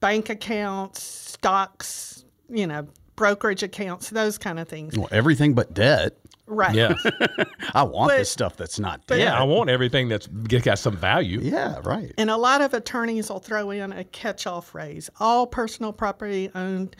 bank 0.00 0.30
accounts, 0.30 1.02
stocks, 1.02 2.24
you 2.48 2.66
know, 2.66 2.86
brokerage 3.16 3.62
accounts, 3.62 4.10
those 4.10 4.38
kind 4.38 4.58
of 4.58 4.68
things. 4.68 4.96
Well, 4.96 5.08
everything 5.10 5.54
but 5.54 5.74
debt. 5.74 6.16
Right. 6.46 6.74
Yeah, 6.74 6.94
I 7.74 7.82
want 7.82 8.12
the 8.12 8.18
But- 8.18 8.26
stuff 8.26 8.56
that's 8.56 8.78
not 8.78 9.00
but- 9.06 9.16
debt. 9.16 9.24
yeah. 9.26 9.38
I 9.38 9.42
want 9.42 9.68
everything 9.70 10.08
that's 10.08 10.26
got 10.28 10.78
some 10.78 10.96
value. 10.96 11.40
yeah, 11.40 11.80
right. 11.84 12.12
And 12.18 12.30
a 12.30 12.36
lot 12.36 12.60
of 12.60 12.72
attorneys 12.74 13.28
will 13.30 13.40
throw 13.40 13.70
in 13.70 13.92
a 13.92 14.04
catch-all 14.04 14.60
phrase: 14.60 15.10
all 15.18 15.46
personal 15.46 15.92
property 15.92 16.50
owned 16.54 16.94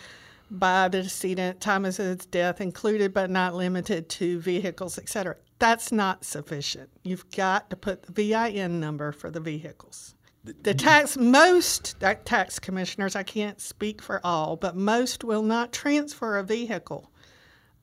by 0.51 0.89
the 0.89 1.03
decedent 1.03 1.57
at 1.57 1.61
time 1.61 1.85
of 1.85 1.97
his 1.97 2.27
death, 2.27 2.61
included 2.61 3.13
but 3.15 3.31
not 3.31 3.55
limited 3.55 4.09
to 4.09 4.39
vehicles, 4.41 4.99
etc. 4.99 5.37
That's 5.59 5.91
not 5.93 6.25
sufficient. 6.25 6.91
You've 7.03 7.29
got 7.31 7.71
to 7.71 7.77
put 7.77 8.03
the 8.03 8.13
VIN 8.13 8.79
number 8.81 9.11
for 9.13 9.31
the 9.31 9.41
vehicles. 9.41 10.15
the 10.63 10.75
tax 10.75 11.17
most 11.17 11.97
tax 12.25 12.59
commissioners, 12.59 13.17
I 13.17 13.23
can't 13.25 13.61
speak 13.61 14.01
for 14.03 14.21
all, 14.25 14.55
but 14.57 14.77
most 14.77 15.25
will 15.25 15.43
not 15.43 15.73
transfer 15.73 16.37
a 16.39 16.45
vehicle 16.45 17.11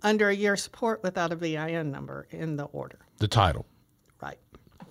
under 0.04 0.30
a 0.30 0.36
year 0.36 0.56
support 0.56 1.02
without 1.04 1.32
a 1.32 1.36
VIN 1.36 1.92
number 1.92 2.28
in 2.30 2.58
the 2.58 2.66
order. 2.66 3.00
The 3.18 3.28
title. 3.28 3.66
Right. 4.22 4.38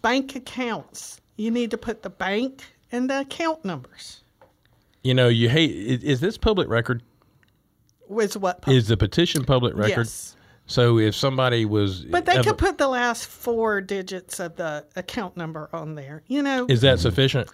Bank 0.00 0.34
accounts. 0.34 1.20
You 1.36 1.50
need 1.50 1.70
to 1.70 1.78
put 1.78 2.02
the 2.02 2.10
bank 2.10 2.62
and 2.90 3.08
the 3.08 3.20
account 3.20 3.64
numbers. 3.64 4.22
You 5.02 5.14
know, 5.14 5.28
you 5.28 5.48
hate. 5.48 5.70
Is, 5.70 6.02
is 6.02 6.20
this 6.20 6.38
public 6.38 6.68
record? 6.68 7.02
Was 8.08 8.36
what? 8.36 8.62
Is 8.66 8.88
the 8.88 8.96
petition 8.96 9.44
public 9.44 9.74
record? 9.74 10.06
Yes. 10.06 10.36
So 10.66 10.98
if 10.98 11.14
somebody 11.14 11.64
was, 11.64 12.04
But 12.04 12.24
they 12.24 12.32
ever- 12.32 12.44
could 12.44 12.58
put 12.58 12.78
the 12.78 12.88
last 12.88 13.26
four 13.26 13.80
digits 13.80 14.38
of 14.38 14.56
the 14.56 14.86
account 14.94 15.36
number 15.36 15.68
on 15.72 15.96
there. 15.96 16.22
You 16.28 16.42
know. 16.42 16.66
is 16.68 16.82
that 16.82 17.00
sufficient? 17.00 17.48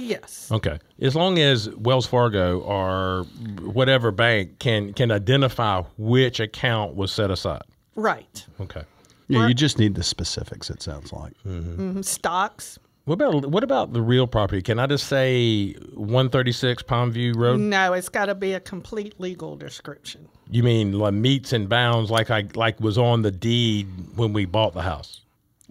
Yes. 0.00 0.50
Okay, 0.50 0.78
as 1.00 1.14
long 1.14 1.38
as 1.38 1.68
Wells 1.76 2.06
Fargo 2.06 2.60
or 2.60 3.24
whatever 3.60 4.10
bank 4.10 4.58
can 4.58 4.92
can 4.92 5.10
identify 5.10 5.82
which 5.98 6.40
account 6.40 6.96
was 6.96 7.12
set 7.12 7.30
aside. 7.30 7.62
Right. 7.96 8.46
Okay. 8.60 8.82
Yeah, 9.28 9.46
you 9.46 9.54
just 9.54 9.78
need 9.78 9.94
the 9.94 10.02
specifics. 10.02 10.70
It 10.70 10.82
sounds 10.82 11.12
like. 11.12 11.32
mm-hmm. 11.46 12.00
Stocks. 12.02 12.78
What 13.04 13.14
about 13.14 13.46
what 13.46 13.64
about 13.64 13.92
the 13.92 14.02
real 14.02 14.26
property? 14.26 14.62
Can 14.62 14.78
I 14.78 14.86
just 14.86 15.06
say 15.06 15.72
136 15.94 16.82
Palmview 16.82 17.36
Road? 17.36 17.58
No, 17.60 17.92
it's 17.92 18.08
got 18.08 18.26
to 18.26 18.34
be 18.34 18.52
a 18.52 18.60
complete 18.60 19.18
legal 19.18 19.56
description. 19.56 20.28
You 20.50 20.62
mean 20.62 20.98
like 20.98 21.14
metes 21.14 21.52
and 21.52 21.68
bounds, 21.68 22.10
like 22.10 22.30
I 22.30 22.44
like 22.54 22.78
was 22.80 22.98
on 22.98 23.22
the 23.22 23.30
deed 23.30 23.88
when 24.16 24.32
we 24.32 24.44
bought 24.44 24.74
the 24.74 24.82
house? 24.82 25.22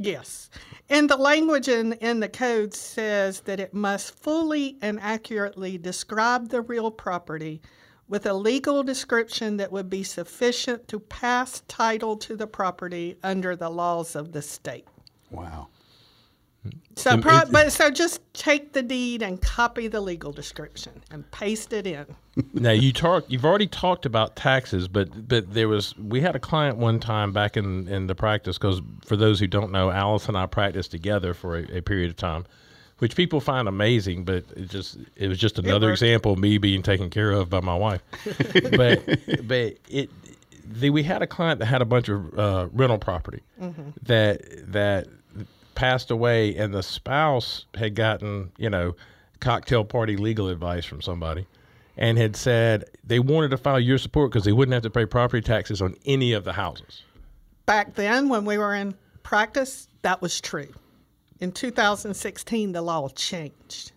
Yes. 0.01 0.50
And 0.89 1.10
the 1.10 1.18
language 1.18 1.68
in, 1.68 1.94
in 1.94 2.22
the 2.22 2.29
code 2.29 2.74
says 2.74 3.41
that 3.41 3.60
it 3.60 3.74
must 3.74 4.15
fully 4.15 4.77
and 4.82 4.98
accurately 5.01 5.77
describe 5.77 6.50
the 6.50 6.62
real 6.62 6.89
property 6.89 7.62
with 8.08 8.25
a 8.25 8.34
legal 8.34 8.82
description 8.82 9.58
that 9.58 9.74
would 9.74 9.89
be 9.89 10.03
sufficient 10.03 10.88
to 10.88 11.00
pass 11.01 11.63
title 11.68 12.15
to 12.15 12.38
the 12.38 12.48
property 12.48 13.18
under 13.24 13.58
the 13.58 13.70
laws 13.70 14.15
of 14.15 14.32
the 14.32 14.41
state. 14.41 14.88
Wow. 15.32 15.68
So, 16.96 17.18
pro- 17.18 17.39
it- 17.39 17.51
but 17.51 17.72
so 17.72 17.89
just 17.89 18.20
take 18.34 18.74
the 18.74 18.82
deed 18.84 19.22
and 19.24 19.42
copy 19.42 19.88
the 19.88 20.01
legal 20.01 20.32
description 20.34 20.92
and 21.12 21.30
paste 21.32 21.72
it 21.72 21.88
in. 21.88 22.06
now 22.54 22.72
you 22.72 22.92
talk 22.92 23.24
you've 23.30 23.46
already 23.46 23.68
talked 23.68 24.06
about 24.06 24.36
taxes 24.36 24.88
but 24.88 25.28
but 25.28 25.54
there 25.54 25.68
was 25.70 25.98
we 25.98 26.20
had 26.22 26.36
a 26.36 26.39
client 26.39 26.78
one 26.78 27.00
time 27.00 27.32
back 27.32 27.56
in 27.58 27.88
in 27.88 28.08
the 28.08 28.16
practice 28.16 28.58
because 28.58 28.82
for 29.06 29.16
those 29.16 29.39
who 29.39 29.48
don't 29.48 29.72
know 29.72 29.89
alice 29.92 30.28
and 30.28 30.38
i 30.38 30.46
practiced 30.46 30.92
together 30.92 31.34
for 31.34 31.58
a, 31.58 31.78
a 31.78 31.82
period 31.82 32.10
of 32.10 32.16
time 32.16 32.46
which 33.00 33.16
people 33.16 33.39
find 33.42 33.68
amazing 33.68 34.24
but 34.25 34.44
it 34.56 34.70
just 34.70 34.98
it 35.16 35.28
was 35.28 35.38
just 35.38 35.58
another 35.60 35.92
example 35.92 36.34
of 36.34 36.39
me 36.39 36.58
being 36.58 36.82
taken 36.84 37.10
care 37.10 37.32
of 37.32 37.50
by 37.50 37.60
my 37.62 37.75
wife. 37.75 38.01
But 38.78 39.06
but 39.48 39.78
it 39.89 40.10
the, 40.72 40.89
we 40.92 41.01
had 41.04 41.22
a 41.22 41.28
client 41.28 41.60
that 41.60 41.66
had 41.66 41.82
a 41.82 41.86
bunch 41.86 42.10
of 42.10 42.38
uh, 42.38 42.68
rental 42.74 43.00
property 43.00 43.42
that 44.04 44.42
that 44.72 45.08
passed 45.79 46.12
away 46.12 46.55
and 46.55 46.74
the 46.74 46.83
spouse 46.83 47.65
had 47.75 47.95
gotten 47.95 48.51
you 48.57 48.69
know 48.69 48.95
cocktail 49.39 49.86
party 49.86 50.17
legal 50.17 50.50
advice 50.50 50.83
from 50.83 51.01
somebody 51.01 51.48
and 51.98 52.17
had 52.17 52.36
said 52.36 52.83
they 53.03 53.19
wanted 53.19 53.50
to 53.50 53.57
file 53.57 53.79
your 53.79 53.98
support 53.98 54.29
because 54.29 54.43
they 54.43 54.51
wouldn't 54.51 54.74
have 54.74 54.83
to 54.83 54.89
pay 54.89 55.05
property 55.05 55.41
taxes 55.41 55.81
on 55.81 55.95
any 56.05 56.33
of 56.33 56.43
the 56.43 56.53
houses 56.53 57.03
Back 57.69 57.93
then, 57.93 58.29
when 58.29 58.45
we 58.45 58.57
were 58.57 58.74
in 58.74 58.95
practice, 59.21 59.88
that 60.01 60.24
was 60.24 60.41
true. 60.41 60.74
In 61.39 61.51
2016, 61.51 62.71
the 62.71 62.81
law 62.81 63.07
changed. 63.09 63.91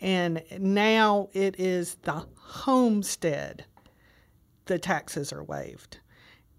And 0.00 0.42
now 0.58 1.28
it 1.34 1.60
is 1.60 1.96
the 1.96 2.24
homestead, 2.34 3.66
the 4.64 4.78
taxes 4.78 5.34
are 5.34 5.44
waived. 5.44 5.98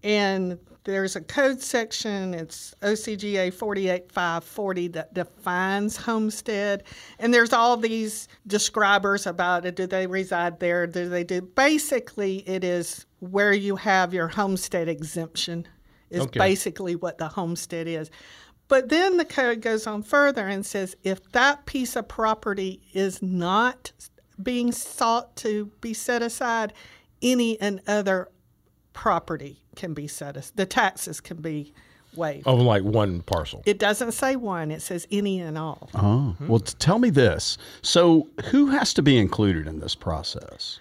And 0.04 0.60
there's 0.84 1.16
a 1.16 1.20
code 1.20 1.60
section, 1.62 2.34
it's 2.34 2.74
OCGA 2.82 3.52
48540, 3.52 4.88
that 4.88 5.14
defines 5.14 5.96
homestead. 5.96 6.84
And 7.18 7.32
there's 7.32 7.52
all 7.52 7.76
these 7.76 8.28
describers 8.46 9.26
about 9.26 9.64
it. 9.64 9.76
Do 9.76 9.86
they 9.86 10.06
reside 10.06 10.60
there? 10.60 10.86
Do 10.86 11.08
they 11.08 11.24
do? 11.24 11.40
Basically, 11.40 12.38
it 12.48 12.62
is 12.64 13.06
where 13.20 13.52
you 13.54 13.76
have 13.76 14.12
your 14.12 14.28
homestead 14.28 14.88
exemption, 14.88 15.66
is 16.10 16.22
Okay. 16.22 16.38
basically 16.38 16.96
what 16.96 17.16
the 17.18 17.28
homestead 17.28 17.88
is. 17.88 18.10
But 18.68 18.88
then 18.90 19.16
the 19.16 19.24
code 19.24 19.62
goes 19.62 19.86
on 19.86 20.02
further 20.02 20.46
and 20.46 20.64
says 20.64 20.96
if 21.02 21.30
that 21.32 21.66
piece 21.66 21.96
of 21.96 22.08
property 22.08 22.82
is 22.92 23.22
not 23.22 23.92
being 24.42 24.72
sought 24.72 25.36
to 25.36 25.70
be 25.80 25.94
set 25.94 26.22
aside, 26.22 26.72
any 27.22 27.58
and 27.60 27.80
other 27.86 28.28
property 28.94 29.60
can 29.76 29.92
be 29.92 30.08
set 30.08 30.36
aside. 30.38 30.56
The 30.56 30.66
taxes 30.66 31.20
can 31.20 31.36
be 31.38 31.74
waived. 32.16 32.46
of 32.46 32.60
like 32.60 32.82
one 32.82 33.20
parcel 33.22 33.62
It 33.66 33.78
doesn't 33.78 34.12
say 34.12 34.36
one, 34.36 34.70
it 34.70 34.80
says 34.80 35.06
any 35.10 35.40
and 35.40 35.58
all. 35.58 35.90
Oh, 35.94 36.34
well, 36.48 36.60
tell 36.60 36.98
me 36.98 37.10
this. 37.10 37.58
So, 37.82 38.28
who 38.46 38.68
has 38.68 38.94
to 38.94 39.02
be 39.02 39.18
included 39.18 39.66
in 39.66 39.80
this 39.80 39.94
process? 39.94 40.80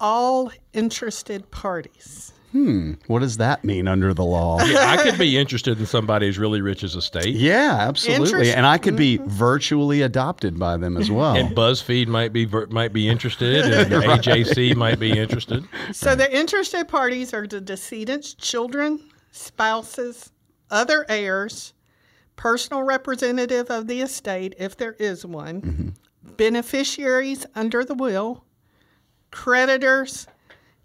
All 0.00 0.50
interested 0.72 1.50
parties. 1.50 2.32
Hmm. 2.52 2.94
What 3.06 3.20
does 3.20 3.36
that 3.36 3.64
mean 3.64 3.86
under 3.86 4.12
the 4.12 4.24
law? 4.24 4.58
i 4.58 4.96
could 5.02 5.18
be 5.18 5.38
interested 5.38 5.78
in 5.78 5.86
somebody's 5.86 6.36
really 6.36 6.60
rich 6.60 6.82
as 6.82 6.96
a 6.96 7.02
state. 7.02 7.34
Yeah, 7.36 7.76
absolutely. 7.80 8.26
Interest- 8.26 8.56
And 8.56 8.66
I 8.66 8.76
could 8.78 8.96
be 8.96 9.18
virtually 9.18 10.02
adopted 10.02 10.58
by 10.58 10.76
them 10.76 10.96
as 10.96 11.10
well. 11.10 11.36
and 11.36 11.54
BuzzFeed 11.54 12.08
might 12.08 12.32
be 12.32 12.46
might 12.46 12.92
be 12.92 13.08
interested, 13.08 13.64
and 13.66 13.92
AJC 14.02 14.74
might 14.74 14.98
be 14.98 15.16
interested. 15.16 15.64
So 15.92 16.16
the 16.16 16.34
interested 16.36 16.88
parties 16.88 17.32
are 17.32 17.46
the 17.46 17.60
decedent's 17.60 18.34
children, 18.34 18.98
spouses, 19.30 20.32
other 20.72 21.06
heirs, 21.08 21.72
personal 22.34 22.82
representative 22.82 23.70
of 23.70 23.86
the 23.86 24.00
estate, 24.00 24.54
if 24.58 24.76
there 24.76 24.94
is 24.94 25.24
one, 25.24 25.94
beneficiaries 26.36 27.46
under 27.54 27.84
the 27.84 27.94
will, 27.94 28.44
creditors, 29.30 30.26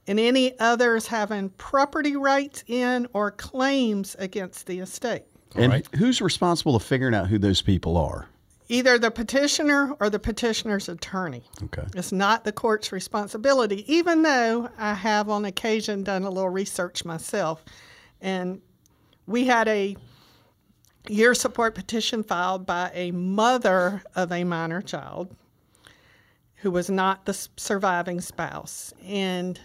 and 0.07 0.19
any 0.19 0.57
others 0.59 1.07
having 1.07 1.49
property 1.49 2.15
rights 2.15 2.63
in 2.67 3.07
or 3.13 3.31
claims 3.31 4.15
against 4.19 4.67
the 4.67 4.79
estate. 4.79 5.23
and 5.55 5.71
right. 5.71 5.87
who's 5.95 6.21
responsible 6.21 6.77
for 6.77 6.85
figuring 6.85 7.15
out 7.15 7.27
who 7.27 7.39
those 7.39 7.61
people 7.61 7.97
are? 7.97 8.27
Either 8.67 8.97
the 8.97 9.11
petitioner 9.11 9.93
or 9.99 10.09
the 10.09 10.19
petitioner's 10.19 10.89
attorney. 10.89 11.43
Okay. 11.63 11.85
It's 11.95 12.11
not 12.11 12.43
the 12.43 12.51
court's 12.51 12.91
responsibility, 12.91 13.91
even 13.91 14.23
though 14.23 14.69
I 14.77 14.95
have 14.95 15.29
on 15.29 15.45
occasion 15.45 16.03
done 16.03 16.23
a 16.23 16.29
little 16.29 16.49
research 16.49 17.05
myself. 17.05 17.63
And 18.21 18.61
we 19.27 19.45
had 19.45 19.67
a 19.67 19.95
year 21.07 21.35
support 21.35 21.75
petition 21.75 22.23
filed 22.23 22.65
by 22.65 22.91
a 22.93 23.11
mother 23.11 24.01
of 24.15 24.31
a 24.31 24.43
minor 24.43 24.81
child 24.81 25.35
who 26.57 26.71
was 26.71 26.89
not 26.89 27.25
the 27.25 27.33
surviving 27.57 28.21
spouse. 28.21 28.93
And 29.03 29.59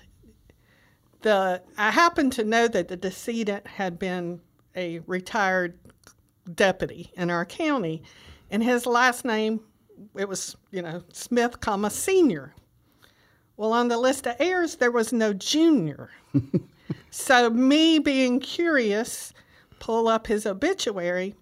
the 1.22 1.62
I 1.76 1.90
happen 1.90 2.30
to 2.30 2.44
know 2.44 2.68
that 2.68 2.88
the 2.88 2.96
decedent 2.96 3.66
had 3.66 3.98
been 3.98 4.40
a 4.76 5.00
retired 5.00 5.78
deputy 6.54 7.12
in 7.16 7.30
our 7.30 7.44
county, 7.44 8.02
and 8.50 8.62
his 8.62 8.86
last 8.86 9.24
name 9.24 9.60
it 10.16 10.28
was 10.28 10.56
you 10.70 10.82
know 10.82 11.02
Smith, 11.12 11.60
comma 11.60 11.90
senior. 11.90 12.54
Well, 13.56 13.72
on 13.74 13.88
the 13.88 13.98
list 13.98 14.26
of 14.26 14.36
heirs, 14.38 14.76
there 14.76 14.90
was 14.90 15.12
no 15.12 15.34
junior. 15.34 16.10
so 17.10 17.50
me 17.50 17.98
being 17.98 18.40
curious, 18.40 19.34
pull 19.78 20.08
up 20.08 20.26
his 20.26 20.46
obituary. 20.46 21.34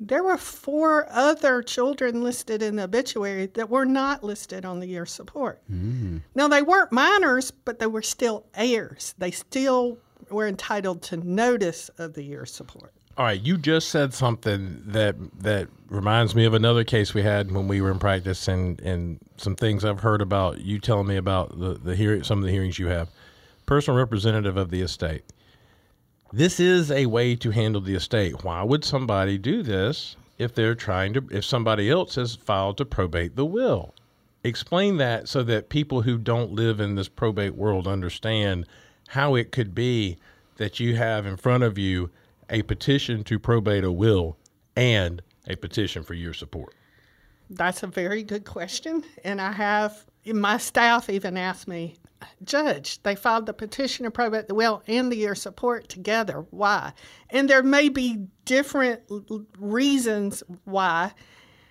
There 0.00 0.22
were 0.22 0.38
four 0.38 1.08
other 1.10 1.62
children 1.62 2.22
listed 2.22 2.62
in 2.62 2.76
the 2.76 2.84
obituary 2.84 3.46
that 3.46 3.68
were 3.68 3.84
not 3.84 4.22
listed 4.22 4.64
on 4.64 4.78
the 4.78 4.86
year 4.86 5.06
support. 5.06 5.60
Mm. 5.70 6.22
Now, 6.34 6.46
they 6.46 6.62
weren't 6.62 6.92
minors, 6.92 7.50
but 7.50 7.80
they 7.80 7.88
were 7.88 8.02
still 8.02 8.46
heirs. 8.54 9.14
They 9.18 9.32
still 9.32 9.98
were 10.30 10.46
entitled 10.46 11.02
to 11.02 11.16
notice 11.16 11.88
of 11.98 12.14
the 12.14 12.22
year 12.22 12.46
support. 12.46 12.92
All 13.16 13.24
right, 13.24 13.40
you 13.40 13.58
just 13.58 13.88
said 13.88 14.14
something 14.14 14.80
that 14.86 15.16
that 15.40 15.66
reminds 15.88 16.36
me 16.36 16.44
of 16.44 16.54
another 16.54 16.84
case 16.84 17.14
we 17.14 17.22
had 17.22 17.50
when 17.50 17.66
we 17.66 17.80
were 17.80 17.90
in 17.90 17.98
practice, 17.98 18.46
and 18.46 18.80
and 18.80 19.18
some 19.36 19.56
things 19.56 19.84
I've 19.84 20.00
heard 20.00 20.22
about 20.22 20.60
you 20.60 20.78
telling 20.78 21.08
me 21.08 21.16
about 21.16 21.58
the 21.58 21.74
the 21.74 21.96
hearing, 21.96 22.22
some 22.22 22.38
of 22.38 22.44
the 22.44 22.52
hearings 22.52 22.78
you 22.78 22.86
have. 22.86 23.08
Personal 23.66 23.98
representative 23.98 24.56
of 24.56 24.70
the 24.70 24.82
estate. 24.82 25.24
This 26.32 26.60
is 26.60 26.90
a 26.90 27.06
way 27.06 27.36
to 27.36 27.50
handle 27.50 27.80
the 27.80 27.94
estate. 27.94 28.44
Why 28.44 28.62
would 28.62 28.84
somebody 28.84 29.38
do 29.38 29.62
this 29.62 30.16
if 30.36 30.54
they're 30.54 30.74
trying 30.74 31.14
to? 31.14 31.26
If 31.30 31.44
somebody 31.44 31.90
else 31.90 32.16
has 32.16 32.34
filed 32.34 32.76
to 32.78 32.84
probate 32.84 33.34
the 33.34 33.46
will, 33.46 33.94
explain 34.44 34.98
that 34.98 35.26
so 35.28 35.42
that 35.44 35.70
people 35.70 36.02
who 36.02 36.18
don't 36.18 36.52
live 36.52 36.80
in 36.80 36.96
this 36.96 37.08
probate 37.08 37.54
world 37.54 37.88
understand 37.88 38.66
how 39.08 39.34
it 39.34 39.52
could 39.52 39.74
be 39.74 40.18
that 40.58 40.78
you 40.78 40.96
have 40.96 41.24
in 41.24 41.38
front 41.38 41.64
of 41.64 41.78
you 41.78 42.10
a 42.50 42.62
petition 42.62 43.24
to 43.24 43.38
probate 43.38 43.84
a 43.84 43.92
will 43.92 44.36
and 44.76 45.22
a 45.46 45.56
petition 45.56 46.02
for 46.02 46.14
your 46.14 46.34
support. 46.34 46.74
That's 47.48 47.82
a 47.82 47.86
very 47.86 48.22
good 48.22 48.44
question. 48.44 49.02
And 49.24 49.40
I 49.40 49.52
have, 49.52 50.04
my 50.26 50.58
staff 50.58 51.08
even 51.08 51.38
asked 51.38 51.66
me, 51.68 51.96
Judge, 52.44 53.02
they 53.02 53.14
filed 53.14 53.46
the 53.46 53.52
petition 53.52 54.06
of 54.06 54.14
probate, 54.14 54.48
the 54.48 54.54
will, 54.54 54.82
and 54.86 55.10
the 55.10 55.16
year 55.16 55.34
support 55.34 55.88
together. 55.88 56.44
Why? 56.50 56.92
And 57.30 57.48
there 57.48 57.62
may 57.62 57.88
be 57.88 58.26
different 58.44 59.02
l- 59.10 59.44
reasons 59.58 60.42
why. 60.64 61.12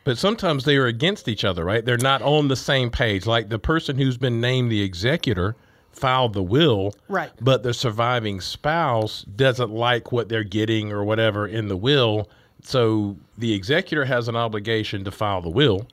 But 0.03 0.17
sometimes 0.17 0.63
they 0.63 0.77
are 0.77 0.85
against 0.85 1.27
each 1.27 1.43
other, 1.43 1.65
right? 1.65 1.83
They're 1.83 1.97
not 1.97 2.21
on 2.21 2.47
the 2.47 2.55
same 2.55 2.89
page. 2.89 3.25
Like 3.25 3.49
the 3.49 3.59
person 3.59 3.97
who's 3.97 4.17
been 4.17 4.39
named 4.39 4.71
the 4.71 4.81
executor 4.81 5.55
filed 5.91 6.33
the 6.33 6.43
will, 6.43 6.93
Right. 7.09 7.31
But 7.41 7.63
the 7.63 7.73
surviving 7.73 8.39
spouse 8.39 9.23
doesn't 9.23 9.71
like 9.71 10.11
what 10.11 10.29
they're 10.29 10.43
getting 10.43 10.91
or 10.91 11.03
whatever 11.03 11.47
in 11.47 11.67
the 11.67 11.75
will. 11.77 12.29
So 12.61 13.17
the 13.37 13.53
executor 13.53 14.05
has 14.05 14.27
an 14.27 14.35
obligation 14.35 15.03
to 15.05 15.11
file 15.11 15.41
the 15.41 15.49
will, 15.49 15.87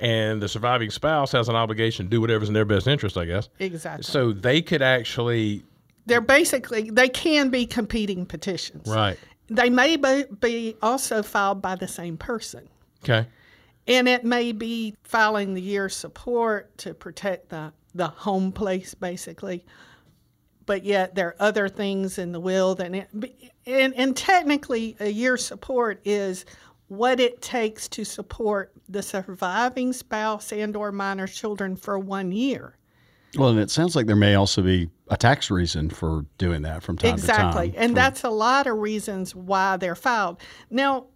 and 0.00 0.40
the 0.42 0.48
surviving 0.48 0.90
spouse 0.90 1.32
has 1.32 1.48
an 1.48 1.56
obligation 1.56 2.06
to 2.06 2.10
do 2.10 2.20
whatever's 2.20 2.48
in 2.48 2.54
their 2.54 2.64
best 2.64 2.86
interest, 2.86 3.16
I 3.16 3.24
guess. 3.24 3.48
Exactly. 3.58 4.04
So 4.04 4.32
they 4.32 4.62
could 4.62 4.82
actually, 4.82 5.64
They're 6.06 6.20
basically, 6.20 6.90
they 6.90 7.08
can 7.08 7.50
be 7.50 7.66
competing 7.66 8.26
petitions. 8.26 8.88
right? 8.88 9.18
They 9.48 9.70
may 9.70 9.96
be, 9.96 10.24
be 10.40 10.76
also 10.82 11.22
filed 11.22 11.62
by 11.62 11.76
the 11.76 11.88
same 11.88 12.16
person. 12.16 12.68
Okay. 13.04 13.26
And 13.86 14.08
it 14.08 14.24
may 14.24 14.50
be 14.52 14.96
filing 15.04 15.54
the 15.54 15.62
year 15.62 15.88
support 15.88 16.76
to 16.78 16.92
protect 16.92 17.50
the, 17.50 17.72
the 17.94 18.08
home 18.08 18.50
place, 18.50 18.94
basically. 18.94 19.64
But 20.66 20.82
yet 20.84 21.14
there 21.14 21.28
are 21.28 21.36
other 21.38 21.68
things 21.68 22.18
in 22.18 22.32
the 22.32 22.40
will 22.40 22.74
that, 22.74 23.08
and, 23.66 23.94
and 23.94 24.16
technically, 24.16 24.96
a 24.98 25.08
year 25.08 25.36
support 25.36 26.00
is 26.04 26.44
what 26.88 27.20
it 27.20 27.42
takes 27.42 27.88
to 27.88 28.04
support 28.04 28.72
the 28.88 29.02
surviving 29.02 29.92
spouse 29.92 30.52
and 30.52 30.76
or 30.76 30.92
minor 30.92 31.26
children 31.26 31.76
for 31.76 31.98
one 31.98 32.32
year. 32.32 32.76
Well, 33.36 33.50
and 33.50 33.58
it 33.58 33.70
sounds 33.70 33.96
like 33.96 34.06
there 34.06 34.16
may 34.16 34.34
also 34.34 34.62
be 34.62 34.88
a 35.08 35.16
tax 35.16 35.50
reason 35.50 35.90
for 35.90 36.24
doing 36.38 36.62
that 36.62 36.82
from 36.82 36.96
time 36.96 37.14
exactly. 37.14 37.36
to 37.36 37.42
time. 37.42 37.64
Exactly. 37.64 37.84
And 37.84 37.96
that's 37.96 38.24
a 38.24 38.30
lot 38.30 38.66
of 38.66 38.78
reasons 38.78 39.34
why 39.34 39.76
they're 39.76 39.94
filed. 39.94 40.40
Now, 40.70 41.06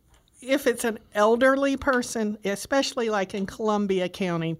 if 0.42 0.66
it's 0.66 0.84
an 0.84 0.98
elderly 1.14 1.76
person, 1.76 2.38
especially 2.44 3.10
like 3.10 3.34
in 3.34 3.46
Columbia 3.46 4.08
County, 4.08 4.56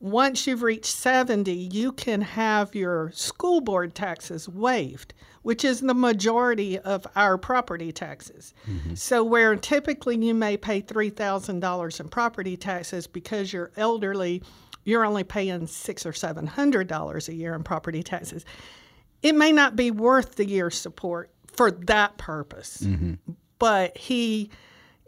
once 0.00 0.46
you've 0.46 0.62
reached 0.62 0.86
70, 0.86 1.52
you 1.52 1.90
can 1.92 2.20
have 2.20 2.74
your 2.74 3.10
school 3.12 3.60
board 3.60 3.94
taxes 3.94 4.48
waived, 4.48 5.12
which 5.42 5.64
is 5.64 5.80
the 5.80 5.94
majority 5.94 6.78
of 6.78 7.06
our 7.16 7.36
property 7.36 7.90
taxes. 7.90 8.54
Mm-hmm. 8.68 8.94
So, 8.94 9.24
where 9.24 9.56
typically 9.56 10.16
you 10.16 10.34
may 10.34 10.56
pay 10.56 10.82
$3,000 10.82 12.00
in 12.00 12.08
property 12.08 12.56
taxes 12.56 13.06
because 13.08 13.52
you're 13.52 13.72
elderly, 13.76 14.42
you're 14.84 15.04
only 15.04 15.24
paying 15.24 15.66
six 15.66 16.06
or 16.06 16.12
seven 16.12 16.46
hundred 16.46 16.86
dollars 16.86 17.28
a 17.28 17.34
year 17.34 17.54
in 17.54 17.62
property 17.62 18.02
taxes. 18.02 18.44
It 19.22 19.34
may 19.34 19.50
not 19.50 19.74
be 19.74 19.90
worth 19.90 20.36
the 20.36 20.46
year's 20.46 20.76
support 20.78 21.30
for 21.56 21.72
that 21.72 22.16
purpose, 22.18 22.82
mm-hmm. 22.82 23.14
but 23.58 23.98
he, 23.98 24.50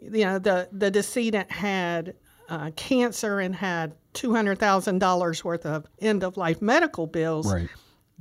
you 0.01 0.25
know, 0.25 0.37
the 0.37 0.67
the 0.71 0.91
decedent 0.91 1.49
had 1.49 2.13
uh, 2.51 2.69
cancer 2.75 3.39
and 3.39 3.55
had 3.55 3.93
two 4.13 4.35
hundred 4.35 4.59
thousand 4.59 4.99
dollars 4.99 5.43
worth 5.43 5.65
of 5.65 5.87
end 5.99 6.23
of 6.23 6.37
life 6.37 6.61
medical 6.61 7.07
bills. 7.07 7.51
Right. 7.51 7.69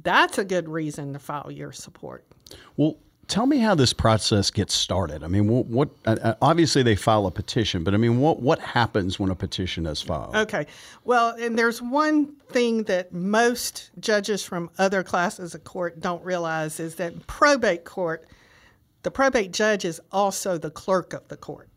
That's 0.02 0.38
a 0.38 0.44
good 0.44 0.68
reason 0.68 1.12
to 1.12 1.18
file 1.18 1.50
your 1.50 1.72
support. 1.72 2.24
Well, 2.76 2.96
tell 3.26 3.46
me 3.46 3.58
how 3.58 3.74
this 3.74 3.92
process 3.92 4.50
gets 4.50 4.72
started. 4.72 5.22
I 5.22 5.26
mean, 5.28 5.48
what, 5.48 5.66
what 5.66 5.90
uh, 6.06 6.16
uh, 6.22 6.34
obviously 6.40 6.82
they 6.82 6.96
file 6.96 7.26
a 7.26 7.30
petition, 7.30 7.84
but 7.84 7.92
I 7.92 7.96
mean, 7.96 8.20
what 8.20 8.40
what 8.40 8.60
happens 8.60 9.18
when 9.18 9.30
a 9.30 9.34
petition 9.34 9.84
is 9.84 10.00
filed? 10.00 10.36
Okay. 10.36 10.66
Well, 11.04 11.34
and 11.40 11.58
there's 11.58 11.82
one 11.82 12.36
thing 12.50 12.84
that 12.84 13.12
most 13.12 13.90
judges 13.98 14.44
from 14.44 14.70
other 14.78 15.02
classes 15.02 15.54
of 15.56 15.64
court 15.64 16.00
don't 16.00 16.24
realize 16.24 16.78
is 16.78 16.94
that 16.94 17.26
probate 17.26 17.84
court, 17.84 18.28
the 19.02 19.10
probate 19.10 19.52
judge 19.52 19.84
is 19.84 20.00
also 20.12 20.56
the 20.56 20.70
clerk 20.70 21.12
of 21.12 21.26
the 21.28 21.36
court. 21.36 21.68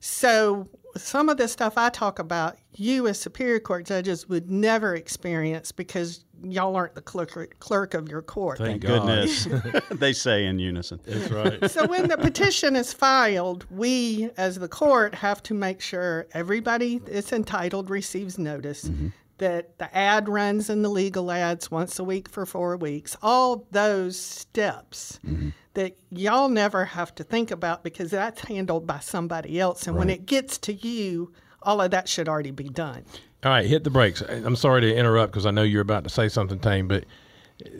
So 0.00 0.68
some 0.96 1.28
of 1.28 1.36
the 1.36 1.48
stuff 1.48 1.78
I 1.78 1.88
talk 1.88 2.18
about, 2.18 2.58
you 2.74 3.06
as 3.06 3.18
Superior 3.20 3.60
Court 3.60 3.86
judges 3.86 4.28
would 4.28 4.50
never 4.50 4.94
experience 4.94 5.72
because 5.72 6.24
y'all 6.42 6.74
aren't 6.76 6.94
the 6.94 7.00
clerk, 7.00 7.58
clerk 7.60 7.94
of 7.94 8.08
your 8.08 8.22
court. 8.22 8.58
Thank 8.58 8.82
Goodness, 8.82 9.46
they 9.90 10.12
say 10.12 10.46
in 10.46 10.58
unison. 10.58 11.00
That's 11.04 11.30
right. 11.30 11.70
so 11.70 11.86
when 11.86 12.08
the 12.08 12.18
petition 12.18 12.76
is 12.76 12.92
filed, 12.92 13.66
we 13.70 14.30
as 14.36 14.58
the 14.58 14.68
court 14.68 15.14
have 15.14 15.42
to 15.44 15.54
make 15.54 15.80
sure 15.80 16.26
everybody 16.32 16.98
that's 16.98 17.32
entitled 17.32 17.90
receives 17.90 18.38
notice. 18.38 18.84
Mm-hmm. 18.84 19.08
That 19.42 19.76
the 19.78 19.92
ad 19.92 20.28
runs 20.28 20.70
in 20.70 20.82
the 20.82 20.88
legal 20.88 21.32
ads 21.32 21.68
once 21.68 21.98
a 21.98 22.04
week 22.04 22.28
for 22.28 22.46
four 22.46 22.76
weeks. 22.76 23.16
All 23.22 23.66
those 23.72 24.16
steps 24.16 25.18
mm-hmm. 25.26 25.48
that 25.74 25.96
y'all 26.12 26.48
never 26.48 26.84
have 26.84 27.12
to 27.16 27.24
think 27.24 27.50
about 27.50 27.82
because 27.82 28.12
that's 28.12 28.42
handled 28.42 28.86
by 28.86 29.00
somebody 29.00 29.58
else. 29.58 29.88
And 29.88 29.96
when 29.96 30.10
it 30.10 30.26
gets 30.26 30.58
to 30.58 30.72
you, 30.72 31.32
all 31.60 31.80
of 31.80 31.90
that 31.90 32.08
should 32.08 32.28
already 32.28 32.52
be 32.52 32.68
done. 32.68 33.04
All 33.42 33.50
right, 33.50 33.66
hit 33.66 33.82
the 33.82 33.90
brakes. 33.90 34.20
I'm 34.20 34.54
sorry 34.54 34.82
to 34.82 34.94
interrupt 34.94 35.32
because 35.32 35.44
I 35.44 35.50
know 35.50 35.64
you're 35.64 35.82
about 35.82 36.04
to 36.04 36.10
say 36.10 36.28
something, 36.28 36.60
Tain. 36.60 36.86
But 36.86 37.04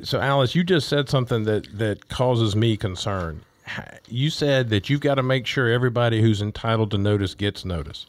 so, 0.02 0.18
Alice, 0.18 0.56
you 0.56 0.64
just 0.64 0.88
said 0.88 1.08
something 1.08 1.44
that 1.44 1.78
that 1.78 2.08
causes 2.08 2.56
me 2.56 2.76
concern. 2.76 3.42
You 4.08 4.30
said 4.30 4.70
that 4.70 4.90
you've 4.90 5.00
got 5.00 5.14
to 5.14 5.22
make 5.22 5.46
sure 5.46 5.68
everybody 5.68 6.20
who's 6.20 6.42
entitled 6.42 6.90
to 6.90 6.98
notice 6.98 7.36
gets 7.36 7.64
notice. 7.64 8.06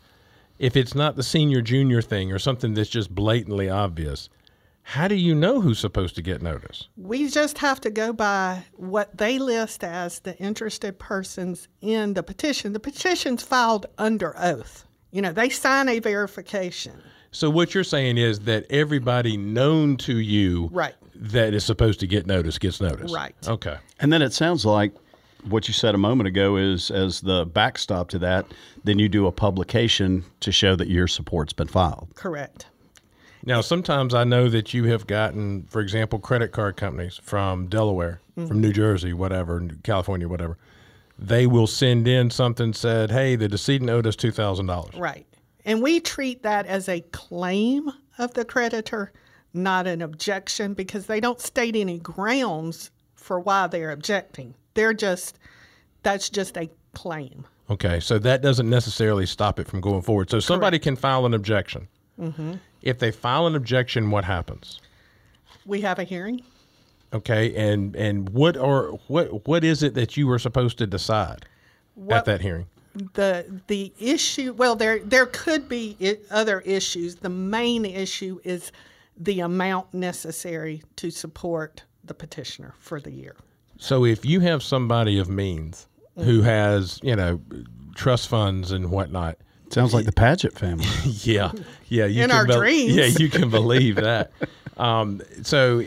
If 0.59 0.75
it's 0.77 0.95
not 0.95 1.15
the 1.15 1.23
senior 1.23 1.61
junior 1.61 2.01
thing 2.01 2.31
or 2.31 2.39
something 2.39 2.73
that's 2.73 2.89
just 2.89 3.13
blatantly 3.13 3.69
obvious, 3.69 4.29
how 4.83 5.07
do 5.07 5.15
you 5.15 5.33
know 5.33 5.61
who's 5.61 5.79
supposed 5.79 6.15
to 6.15 6.21
get 6.21 6.41
notice? 6.41 6.87
We 6.97 7.29
just 7.29 7.57
have 7.59 7.81
to 7.81 7.89
go 7.89 8.13
by 8.13 8.65
what 8.73 9.17
they 9.17 9.39
list 9.39 9.83
as 9.83 10.19
the 10.19 10.37
interested 10.37 10.99
persons 10.99 11.67
in 11.81 12.13
the 12.13 12.23
petition. 12.23 12.73
The 12.73 12.79
petition's 12.79 13.43
filed 13.43 13.85
under 13.97 14.35
oath. 14.37 14.85
You 15.11 15.21
know, 15.21 15.31
they 15.31 15.49
sign 15.49 15.89
a 15.89 15.99
verification. 15.99 17.01
So 17.31 17.49
what 17.49 17.73
you're 17.73 17.83
saying 17.83 18.17
is 18.17 18.41
that 18.41 18.65
everybody 18.69 19.37
known 19.37 19.97
to 19.97 20.17
you 20.19 20.69
Right. 20.71 20.93
that 21.15 21.53
is 21.53 21.63
supposed 21.63 21.99
to 22.01 22.07
get 22.07 22.27
notice 22.27 22.59
gets 22.59 22.79
notice. 22.79 23.11
Right. 23.11 23.35
Okay. 23.47 23.77
And 23.99 24.13
then 24.13 24.21
it 24.21 24.33
sounds 24.33 24.65
like 24.65 24.93
what 25.45 25.67
you 25.67 25.73
said 25.73 25.95
a 25.95 25.97
moment 25.97 26.27
ago 26.27 26.57
is 26.57 26.91
as 26.91 27.21
the 27.21 27.45
backstop 27.45 28.09
to 28.09 28.19
that, 28.19 28.45
then 28.83 28.99
you 28.99 29.09
do 29.09 29.27
a 29.27 29.31
publication 29.31 30.23
to 30.39 30.51
show 30.51 30.75
that 30.75 30.87
your 30.87 31.07
support's 31.07 31.53
been 31.53 31.67
filed. 31.67 32.09
Correct. 32.15 32.67
Now, 33.45 33.59
sometimes 33.59 34.13
I 34.13 34.23
know 34.23 34.47
that 34.49 34.73
you 34.73 34.85
have 34.85 35.05
gotten, 35.05 35.63
for 35.63 35.81
example, 35.81 36.17
credit 36.17 36.53
card 36.53 36.77
companies 36.77 37.19
from 37.21 37.67
Delaware, 37.67 38.21
from 38.35 38.45
mm-hmm. 38.45 38.61
New 38.61 38.73
Jersey, 38.73 39.11
whatever, 39.11 39.67
California, 39.83 40.29
whatever. 40.29 40.57
They 41.19 41.45
will 41.45 41.67
send 41.67 42.07
in 42.07 42.31
something 42.31 42.73
said, 42.73 43.11
"Hey, 43.11 43.35
the 43.35 43.49
decedent 43.49 43.89
owed 43.89 44.07
us 44.07 44.15
two 44.15 44.31
thousand 44.31 44.67
dollars." 44.67 44.95
Right. 44.95 45.27
And 45.65 45.81
we 45.81 45.99
treat 45.99 46.43
that 46.43 46.65
as 46.65 46.89
a 46.89 47.01
claim 47.11 47.91
of 48.17 48.33
the 48.33 48.45
creditor, 48.45 49.11
not 49.53 49.87
an 49.87 50.01
objection, 50.01 50.73
because 50.73 51.05
they 51.05 51.19
don't 51.19 51.39
state 51.39 51.75
any 51.75 51.99
grounds 51.99 52.91
for 53.15 53.39
why 53.39 53.67
they're 53.67 53.91
objecting. 53.91 54.55
They're 54.73 54.93
just, 54.93 55.37
that's 56.01 56.29
just 56.29 56.57
a 56.57 56.69
claim. 56.93 57.45
Okay, 57.69 57.99
so 57.99 58.19
that 58.19 58.41
doesn't 58.41 58.69
necessarily 58.69 59.25
stop 59.25 59.59
it 59.59 59.67
from 59.67 59.81
going 59.81 60.01
forward. 60.01 60.29
So 60.29 60.39
somebody 60.39 60.79
can 60.79 60.95
file 60.95 61.25
an 61.25 61.33
objection. 61.33 61.87
Mm-hmm. 62.19 62.53
If 62.81 62.99
they 62.99 63.11
file 63.11 63.47
an 63.47 63.55
objection, 63.55 64.11
what 64.11 64.25
happens? 64.25 64.81
We 65.65 65.81
have 65.81 65.97
a 65.97 66.03
hearing. 66.03 66.41
Okay, 67.13 67.55
and 67.55 67.95
and 67.95 68.29
what 68.29 68.57
are 68.57 68.87
what 69.07 69.47
what 69.47 69.63
is 69.63 69.83
it 69.83 69.93
that 69.93 70.17
you 70.17 70.25
were 70.27 70.39
supposed 70.39 70.77
to 70.79 70.87
decide 70.87 71.43
at 71.43 71.47
What- 71.95 72.25
that 72.25 72.41
hearing? 72.41 72.65
the 73.15 73.61
the 73.65 73.91
issue 73.99 74.53
well 74.53 74.75
there 74.75 74.99
there 74.99 75.25
could 75.25 75.67
be 75.67 75.97
other 76.29 76.59
issues 76.59 77.15
the 77.15 77.29
main 77.29 77.85
issue 77.85 78.39
is 78.43 78.71
the 79.17 79.39
amount 79.39 79.91
necessary 79.95 80.83
to 80.95 81.09
support 81.09 81.81
the 82.03 82.13
petitioner 82.13 82.75
for 82.77 82.99
the 82.99 83.09
year 83.09 83.35
So 83.77 84.05
if 84.05 84.25
you 84.25 84.39
have 84.41 84.63
somebody 84.63 85.17
of 85.19 85.29
means 85.29 85.87
who 86.15 86.41
has 86.41 86.99
you 87.03 87.15
know 87.15 87.41
trust 87.95 88.27
funds 88.27 88.71
and 88.71 88.89
whatnot, 88.91 89.37
Sounds 89.69 89.93
like 89.93 90.05
the 90.05 90.11
Padgett 90.11 90.53
family. 90.53 90.85
yeah, 91.05 91.51
yeah, 91.87 92.05
you 92.05 92.23
In 92.23 92.29
can 92.29 92.37
our 92.37 92.45
bel- 92.45 92.59
dreams. 92.59 92.95
yeah, 92.95 93.05
you 93.05 93.27
can 93.29 93.49
believe 93.49 93.95
that. 93.97 94.31
Um, 94.77 95.21
so 95.41 95.83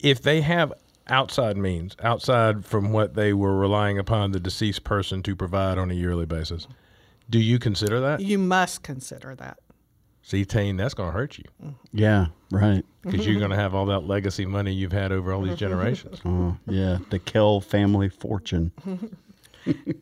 if 0.00 0.22
they 0.22 0.40
have 0.40 0.72
outside 1.08 1.56
means, 1.56 1.96
outside 2.02 2.64
from 2.64 2.92
what 2.92 3.14
they 3.14 3.32
were 3.32 3.56
relying 3.56 3.98
upon 3.98 4.30
the 4.32 4.38
deceased 4.40 4.84
person 4.84 5.22
to 5.24 5.34
provide 5.34 5.78
on 5.78 5.90
a 5.90 5.94
yearly 5.94 6.26
basis, 6.26 6.66
do 7.28 7.40
you 7.40 7.58
consider 7.58 7.98
that? 8.00 8.20
you 8.20 8.38
must 8.38 8.82
consider 8.84 9.34
that 9.34 9.58
See, 10.26 10.44
Tain, 10.44 10.76
that's 10.76 10.92
going 10.92 11.08
to 11.08 11.12
hurt 11.12 11.38
you 11.38 11.44
yeah, 11.92 12.26
right. 12.50 12.84
because 13.02 13.24
you're 13.24 13.38
going 13.38 13.52
to 13.52 13.56
have 13.56 13.76
all 13.76 13.86
that 13.86 14.00
legacy 14.00 14.44
money 14.44 14.72
you've 14.72 14.90
had 14.90 15.12
over 15.12 15.32
all 15.32 15.42
these 15.42 15.56
generations. 15.56 16.20
Oh, 16.24 16.56
yeah, 16.66 16.98
the 17.10 17.20
Kell 17.20 17.60
family 17.60 18.08
fortune. 18.08 18.72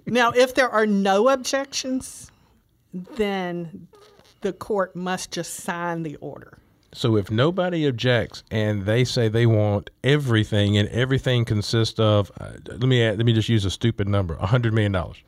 now 0.07 0.31
if 0.31 0.55
there 0.55 0.71
are 0.71 0.87
no 0.87 1.29
objections 1.29 2.31
then 3.17 3.87
the 4.41 4.55
court 4.55 4.97
must 4.97 5.31
just 5.31 5.53
sign 5.57 6.05
the 6.05 6.17
order. 6.17 6.57
So 6.95 7.17
if 7.19 7.31
nobody 7.31 7.87
objects 7.87 8.45
and 8.51 8.87
they 8.87 9.05
say 9.05 9.29
they 9.29 9.45
want 9.45 9.91
everything, 10.03 10.79
and 10.79 10.89
everything 10.89 11.45
consists 11.45 12.01
of, 12.01 12.33
uh, 12.41 12.53
let 12.67 12.81
me 12.83 13.03
add, 13.03 13.19
let 13.19 13.27
me 13.27 13.35
just 13.35 13.51
use 13.51 13.67
a 13.67 13.71
stupid 13.71 14.09
number, 14.09 14.37
a 14.37 14.47
hundred 14.47 14.73
million 14.73 14.93
dollars, 14.93 15.23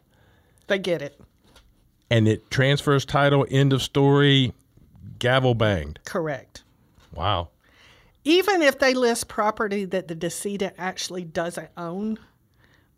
They 0.68 0.78
get 0.78 1.02
it. 1.02 1.20
and 2.08 2.26
it 2.26 2.50
transfers 2.50 3.04
title, 3.04 3.44
end 3.50 3.74
of 3.74 3.82
story, 3.82 4.54
gavel 5.18 5.54
banged. 5.54 5.98
Correct. 6.04 6.62
Wow. 7.12 7.48
Even 8.24 8.60
if 8.62 8.78
they 8.78 8.94
list 8.94 9.28
property 9.28 9.84
that 9.84 10.08
the 10.08 10.14
decedent 10.14 10.74
actually 10.78 11.24
doesn't 11.24 11.70
own, 11.76 12.18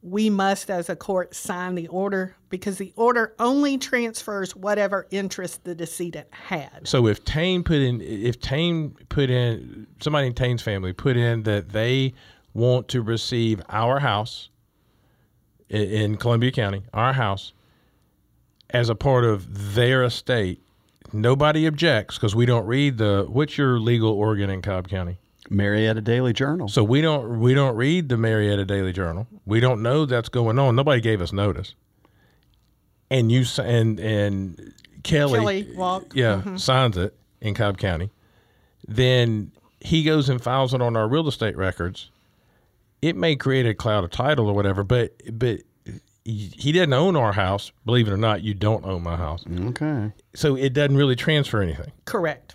we 0.03 0.31
must, 0.31 0.71
as 0.71 0.89
a 0.89 0.97
court, 0.97 1.35
sign 1.35 1.75
the 1.75 1.89
order 1.89 2.35
because 2.51 2.79
the 2.79 2.93
order 2.97 3.35
only 3.39 3.77
transfers 3.77 4.55
whatever 4.57 5.07
interest 5.11 5.65
the 5.65 5.75
decedent 5.75 6.29
had. 6.31 6.87
So 6.87 7.07
if 7.09 7.25
Tain 7.25 7.63
put 7.63 7.79
in, 7.79 8.01
if 8.01 8.41
Tain 8.41 8.91
put 9.09 9.29
in, 9.29 9.87
somebody 10.01 10.29
in 10.29 10.35
Tain's 10.35 10.63
family 10.63 10.93
put 10.93 11.17
in 11.17 11.43
that 11.43 11.71
they 11.71 12.15
want 12.55 12.89
to 12.89 13.03
receive 13.03 13.61
our 13.69 13.99
house 13.99 14.49
i- 15.71 15.77
in 15.77 16.17
Columbia 16.17 16.53
County, 16.53 16.85
our 16.95 17.13
house, 17.13 17.53
as 18.71 18.89
a 18.89 18.95
part 18.95 19.25
of 19.25 19.75
their 19.75 20.05
estate, 20.05 20.63
nobody 21.13 21.67
objects 21.67 22.17
because 22.17 22.35
we 22.35 22.47
don't 22.47 22.67
read 22.67 22.99
the. 22.99 23.27
What's 23.29 23.59
your 23.59 23.79
legal 23.79 24.13
organ 24.13 24.51
in 24.51 24.63
Cobb 24.63 24.89
County? 24.89 25.19
Marietta 25.51 26.01
Daily 26.01 26.33
Journal. 26.33 26.69
So 26.69 26.85
we 26.85 27.01
don't 27.01 27.41
we 27.41 27.55
don't 27.55 27.77
read 27.77 28.09
the 28.09 28.17
Marietta 28.17 28.65
Daily 28.65 28.93
Journal. 28.93 29.27
We 29.47 29.61
don't 29.61 29.83
know 29.83 30.05
that's 30.05 30.29
going 30.29 30.59
on. 30.59 30.77
Nobody 30.77 31.01
gave 31.01 31.21
us 31.21 31.33
notice. 31.33 31.75
And 33.11 33.33
you 33.33 33.45
and 33.63 33.99
and 33.99 34.75
Kelly, 35.03 35.41
Kelli 35.41 35.77
Wolk, 35.77 36.15
yeah, 36.15 36.37
mm-hmm. 36.37 36.57
signs 36.57 36.97
it 36.97 37.17
in 37.41 37.55
Cobb 37.55 37.79
County. 37.79 38.11
Then 38.87 39.53
he 39.81 40.03
goes 40.03 40.29
and 40.29 40.43
files 40.43 40.75
it 40.75 40.83
on 40.83 40.97
our 40.97 41.09
real 41.09 41.29
estate 41.29 41.57
records. 41.57 42.11
It 43.01 43.17
may 43.17 43.37
create 43.37 43.65
a 43.65 43.75
cloud 43.75 44.05
of 44.05 44.11
title 44.11 44.49
or 44.49 44.55
whatever, 44.55 44.85
but 44.85 45.15
but 45.33 45.61
he 46.29 46.53
he 46.57 46.73
didn't 46.73 46.93
own 46.93 47.17
our 47.17 47.33
house. 47.33 47.73
Believe 47.87 48.09
it 48.09 48.13
or 48.13 48.17
not, 48.17 48.43
you 48.43 48.55
don't 48.55 48.85
own 48.85 49.03
my 49.03 49.17
house. 49.17 49.45
okay. 49.69 50.13
So 50.35 50.57
it 50.57 50.73
doesn't 50.73 50.97
really 50.97 51.17
transfer 51.17 51.63
anything 51.63 51.91
Correct. 52.05 52.55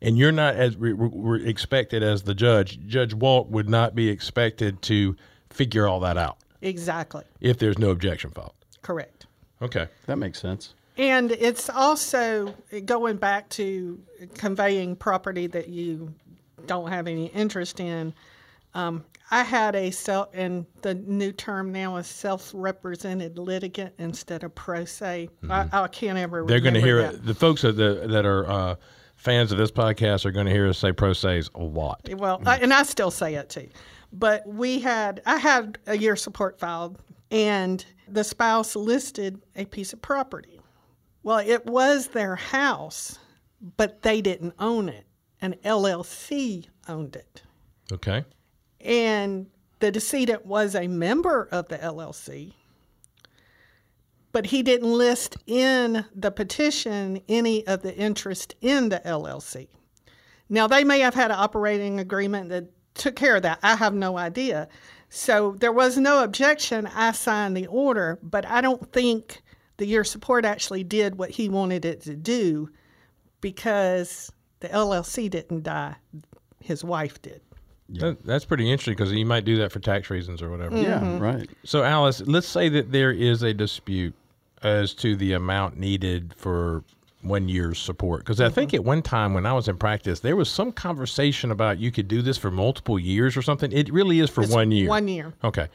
and 0.00 0.16
you're 0.16 0.32
not 0.32 0.54
as 0.54 0.76
re- 0.76 0.92
re- 0.92 1.10
re- 1.12 1.46
expected 1.48 2.02
as 2.02 2.22
the 2.22 2.34
judge. 2.34 2.78
Judge 2.86 3.14
Wolk 3.14 3.48
would 3.48 3.68
not 3.68 3.94
be 3.94 4.08
expected 4.08 4.80
to 4.82 5.16
figure 5.50 5.86
all 5.88 6.00
that 6.00 6.16
out 6.16 6.38
Exactly. 6.62 7.24
if 7.40 7.58
there's 7.58 7.78
no 7.78 7.90
objection 7.90 8.30
filed. 8.30 8.54
Correct. 8.82 9.26
Okay. 9.60 9.88
That 10.06 10.16
makes 10.16 10.38
sense. 10.40 10.74
And 10.96 11.32
it's 11.32 11.68
also 11.70 12.54
going 12.84 13.16
back 13.16 13.48
to 13.50 14.00
conveying 14.34 14.96
property 14.96 15.46
that 15.48 15.68
you 15.68 16.12
don't 16.66 16.88
have 16.90 17.06
any 17.06 17.26
interest 17.26 17.80
in. 17.80 18.12
Um, 18.74 19.04
I 19.30 19.44
had 19.44 19.76
a 19.76 19.90
self, 19.92 20.28
and 20.32 20.66
the 20.82 20.94
new 20.94 21.30
term 21.30 21.70
now 21.70 21.96
is 21.96 22.08
self-represented 22.08 23.38
litigant 23.38 23.94
instead 23.98 24.42
of 24.42 24.54
pro 24.54 24.84
se. 24.84 25.28
I, 25.48 25.68
I 25.72 25.88
can't 25.88 26.18
ever. 26.18 26.40
Mm-hmm. 26.40 26.48
They're 26.48 26.60
going 26.60 26.74
to 26.74 26.80
hear 26.80 26.98
it. 26.98 27.24
The 27.24 27.34
folks 27.34 27.62
that 27.62 27.72
the, 27.72 28.06
that 28.08 28.26
are 28.26 28.50
uh, 28.50 28.74
fans 29.14 29.52
of 29.52 29.58
this 29.58 29.70
podcast 29.70 30.24
are 30.24 30.32
going 30.32 30.46
to 30.46 30.52
hear 30.52 30.68
us 30.68 30.78
say 30.78 30.92
pro 30.92 31.12
se's 31.12 31.48
a 31.54 31.62
lot. 31.62 32.08
Well, 32.12 32.42
I, 32.44 32.56
and 32.56 32.72
I 32.72 32.82
still 32.82 33.10
say 33.10 33.34
it 33.34 33.50
too. 33.50 33.68
But 34.12 34.46
we 34.48 34.80
had, 34.80 35.22
I 35.24 35.36
had 35.36 35.78
a 35.86 35.96
year 35.96 36.16
support 36.16 36.58
filed, 36.58 36.98
and 37.30 37.84
the 38.08 38.24
spouse 38.24 38.74
listed 38.74 39.40
a 39.54 39.64
piece 39.64 39.92
of 39.92 40.02
property. 40.02 40.60
Well, 41.22 41.38
it 41.38 41.66
was 41.66 42.08
their 42.08 42.34
house, 42.34 43.18
but 43.76 44.02
they 44.02 44.20
didn't 44.20 44.54
own 44.58 44.88
it. 44.88 45.06
An 45.40 45.54
LLC 45.64 46.66
owned 46.88 47.14
it. 47.14 47.42
Okay. 47.92 48.24
And 48.80 49.46
the 49.80 49.90
decedent 49.90 50.46
was 50.46 50.74
a 50.74 50.86
member 50.86 51.48
of 51.50 51.68
the 51.68 51.78
LLC, 51.78 52.54
but 54.32 54.46
he 54.46 54.62
didn't 54.62 54.92
list 54.92 55.36
in 55.46 56.04
the 56.14 56.30
petition 56.30 57.20
any 57.28 57.66
of 57.66 57.82
the 57.82 57.94
interest 57.94 58.54
in 58.60 58.88
the 58.88 59.00
LLC. 59.00 59.68
Now, 60.48 60.66
they 60.66 60.84
may 60.84 61.00
have 61.00 61.14
had 61.14 61.30
an 61.30 61.38
operating 61.38 62.00
agreement 62.00 62.48
that 62.50 62.70
took 62.94 63.16
care 63.16 63.36
of 63.36 63.42
that. 63.42 63.58
I 63.62 63.76
have 63.76 63.94
no 63.94 64.18
idea. 64.18 64.68
So 65.08 65.56
there 65.58 65.72
was 65.72 65.96
no 65.96 66.22
objection. 66.22 66.86
I 66.86 67.12
signed 67.12 67.56
the 67.56 67.66
order, 67.66 68.18
but 68.22 68.46
I 68.46 68.60
don't 68.60 68.92
think 68.92 69.42
the 69.76 69.86
year 69.86 70.04
support 70.04 70.44
actually 70.44 70.84
did 70.84 71.16
what 71.16 71.30
he 71.30 71.48
wanted 71.48 71.84
it 71.84 72.02
to 72.02 72.14
do 72.14 72.70
because 73.40 74.30
the 74.60 74.68
LLC 74.68 75.30
didn't 75.30 75.62
die. 75.62 75.96
His 76.60 76.84
wife 76.84 77.20
did. 77.22 77.40
That, 77.98 78.24
that's 78.24 78.44
pretty 78.44 78.70
interesting 78.70 78.94
because 78.94 79.12
you 79.12 79.26
might 79.26 79.44
do 79.44 79.56
that 79.58 79.72
for 79.72 79.80
tax 79.80 80.10
reasons 80.10 80.42
or 80.42 80.50
whatever. 80.50 80.76
Yeah, 80.76 81.00
mm-hmm. 81.00 81.18
right. 81.18 81.50
So, 81.64 81.82
Alice, 81.82 82.22
let's 82.26 82.46
say 82.46 82.68
that 82.68 82.92
there 82.92 83.10
is 83.10 83.42
a 83.42 83.52
dispute 83.52 84.14
as 84.62 84.94
to 84.94 85.16
the 85.16 85.32
amount 85.32 85.76
needed 85.76 86.34
for 86.36 86.84
one 87.22 87.48
year's 87.48 87.78
support. 87.78 88.20
Because 88.20 88.40
I 88.40 88.46
mm-hmm. 88.46 88.54
think 88.54 88.74
at 88.74 88.84
one 88.84 89.02
time 89.02 89.34
when 89.34 89.46
I 89.46 89.52
was 89.52 89.68
in 89.68 89.76
practice, 89.76 90.20
there 90.20 90.36
was 90.36 90.50
some 90.50 90.72
conversation 90.72 91.50
about 91.50 91.78
you 91.78 91.90
could 91.90 92.08
do 92.08 92.22
this 92.22 92.38
for 92.38 92.50
multiple 92.50 92.98
years 92.98 93.36
or 93.36 93.42
something. 93.42 93.72
It 93.72 93.92
really 93.92 94.20
is 94.20 94.30
for 94.30 94.42
It's 94.42 94.52
one 94.52 94.70
year. 94.70 94.88
one 94.88 95.08
year. 95.08 95.32
Okay. 95.44 95.68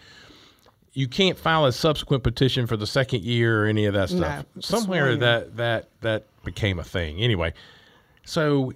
You 0.94 1.08
can't 1.08 1.38
file 1.38 1.66
a 1.66 1.74
subsequent 1.74 2.24
petition 2.24 2.68
for 2.68 2.78
the 2.78 2.88
second 2.88 3.24
year 3.24 3.64
or 3.64 3.68
any 3.68 3.86
of 3.86 3.94
that 3.94 4.10
stuff. 4.10 4.46
it's 4.56 4.68
Somewhere 4.68 5.18
that 5.18 5.58
that 5.58 5.90
that 6.02 6.26
became 6.46 6.80
a 6.80 6.86
thing. 6.86 7.20
Anyway, 7.20 7.54
so 8.24 8.72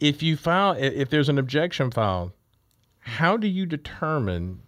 if 0.00 0.24
you 0.24 0.36
file 0.36 0.72
if 0.72 1.08
there's 1.08 1.28
an 1.28 1.38
objection 1.38 1.92
filed, 1.92 2.32
how 3.06 3.36
do 3.36 3.46
you 3.46 3.66
determine 3.66 4.60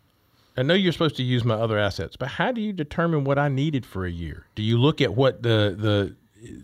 I 0.57 0.63
know 0.63 0.75
you're 0.75 0.93
supposed 0.93 1.17
to 1.17 1.23
use 1.23 1.45
my 1.45 1.55
other 1.55 1.79
assets, 1.79 2.17
but 2.17 2.29
how 2.29 2.51
do 2.51 2.61
you 2.61 2.73
determine 2.73 3.23
what 3.23 3.39
I 3.39 3.47
needed 3.49 3.87
for 3.87 4.05
a 4.05 4.11
year? 4.11 4.47
Do 4.57 4.63
you 4.63 4.77
look 4.77 5.01
at 5.01 5.15
what 5.15 5.43
the 5.43 5.77
the 5.79 6.17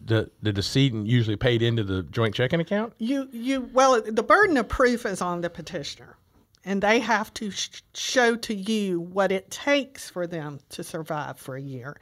the, 0.04 0.30
the 0.42 0.52
decedent 0.52 1.06
usually 1.06 1.37
paid 1.37 1.62
into 1.62 1.82
the 1.84 2.02
joint 2.04 2.34
checking 2.34 2.60
account? 2.60 2.92
You, 2.98 3.28
you, 3.32 3.68
well, 3.72 4.00
the 4.00 4.22
burden 4.22 4.56
of 4.56 4.68
proof 4.68 5.04
is 5.04 5.20
on 5.20 5.40
the 5.40 5.50
petitioner, 5.50 6.16
and 6.64 6.80
they 6.80 7.00
have 7.00 7.34
to 7.34 7.50
sh- 7.50 7.82
show 7.92 8.37
to 8.37 8.54
you 8.54 9.00
what 9.00 9.32
it 9.32 9.50
takes 9.50 10.08
for 10.08 10.28
them 10.28 10.60
to 10.70 10.84
survive 10.84 11.38
for 11.38 11.56
a 11.56 11.60
year. 11.60 11.96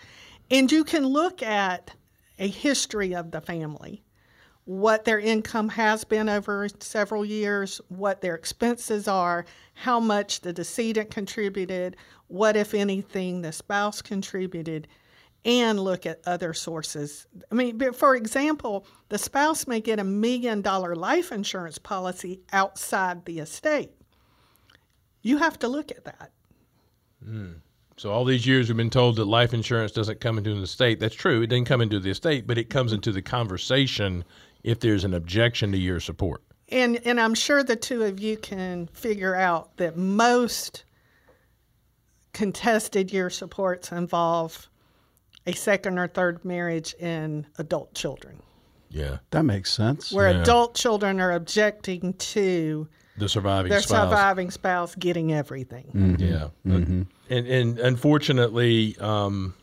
And 0.50 0.70
you 0.70 0.84
can 0.84 1.06
look 1.06 1.42
at 1.42 1.94
a 2.38 2.46
history 2.46 3.14
of 3.14 3.30
the 3.30 3.40
family, 3.40 4.02
what 4.64 5.04
their 5.04 5.18
income 5.18 5.68
has 5.70 6.04
been 6.04 6.28
over 6.28 6.68
several 6.80 7.24
years, 7.24 7.80
what 7.88 8.20
their 8.20 8.34
expenses 8.34 9.08
are, 9.08 9.44
how 9.74 9.98
much 9.98 10.40
the 10.40 10.52
decedent 10.52 11.10
contributed, 11.10 11.96
what, 12.28 12.56
if 12.56 12.72
anything, 12.72 13.42
the 13.42 13.52
spouse 13.52 14.00
contributed, 14.00 14.86
and 15.44 15.80
look 15.80 16.06
at 16.06 16.20
other 16.24 16.54
sources. 16.54 17.26
I 17.50 17.56
mean, 17.56 17.92
for 17.92 18.14
example, 18.14 18.86
the 19.08 19.18
spouse 19.18 19.66
may 19.66 19.80
get 19.80 19.98
a 19.98 20.04
million 20.04 20.62
dollar 20.62 20.94
life 20.94 21.32
insurance 21.32 21.78
policy 21.78 22.40
outside 22.52 23.24
the 23.24 23.40
estate. 23.40 23.90
You 25.22 25.38
have 25.38 25.58
to 25.60 25.68
look 25.68 25.90
at 25.90 26.04
that. 26.04 26.30
Hmm. 27.24 27.52
So 27.96 28.10
all 28.10 28.24
these 28.24 28.46
years 28.46 28.68
we've 28.68 28.76
been 28.76 28.90
told 28.90 29.16
that 29.16 29.26
life 29.26 29.52
insurance 29.52 29.92
doesn't 29.92 30.20
come 30.20 30.38
into 30.38 30.54
the 30.54 30.62
estate. 30.62 30.98
That's 30.98 31.14
true. 31.14 31.42
It 31.42 31.48
didn't 31.48 31.68
come 31.68 31.80
into 31.80 32.00
the 32.00 32.10
estate, 32.10 32.46
but 32.46 32.58
it 32.58 32.70
comes 32.70 32.90
mm-hmm. 32.90 32.96
into 32.96 33.12
the 33.12 33.22
conversation 33.22 34.24
if 34.64 34.80
there's 34.80 35.04
an 35.04 35.14
objection 35.14 35.72
to 35.72 35.78
your 35.78 36.00
support. 36.00 36.42
And 36.68 37.00
and 37.04 37.20
I'm 37.20 37.34
sure 37.34 37.62
the 37.62 37.76
two 37.76 38.02
of 38.04 38.18
you 38.20 38.36
can 38.36 38.86
figure 38.94 39.34
out 39.34 39.76
that 39.76 39.96
most 39.96 40.84
contested 42.32 43.12
year 43.12 43.28
supports 43.30 43.92
involve 43.92 44.68
a 45.46 45.52
second 45.52 45.98
or 45.98 46.08
third 46.08 46.44
marriage 46.44 46.94
and 47.00 47.46
adult 47.58 47.94
children, 47.94 48.40
Yeah. 48.90 49.18
That 49.30 49.42
makes 49.42 49.70
sense. 49.70 50.12
where 50.12 50.30
Yeah. 50.30 50.40
adult 50.42 50.74
children 50.74 51.20
are 51.20 51.32
objecting 51.32 52.14
to 52.14 52.88
The 53.18 53.28
surviving 53.28 53.70
their 53.70 53.82
spouse. 53.82 54.08
surviving 54.08 54.50
spouse 54.50 54.94
getting 54.94 55.32
everything. 55.32 56.16
Yeah. 56.18 56.48
And, 56.64 57.06
and 57.28 57.78
unfortunately, 57.78 58.96
um, 58.98 59.54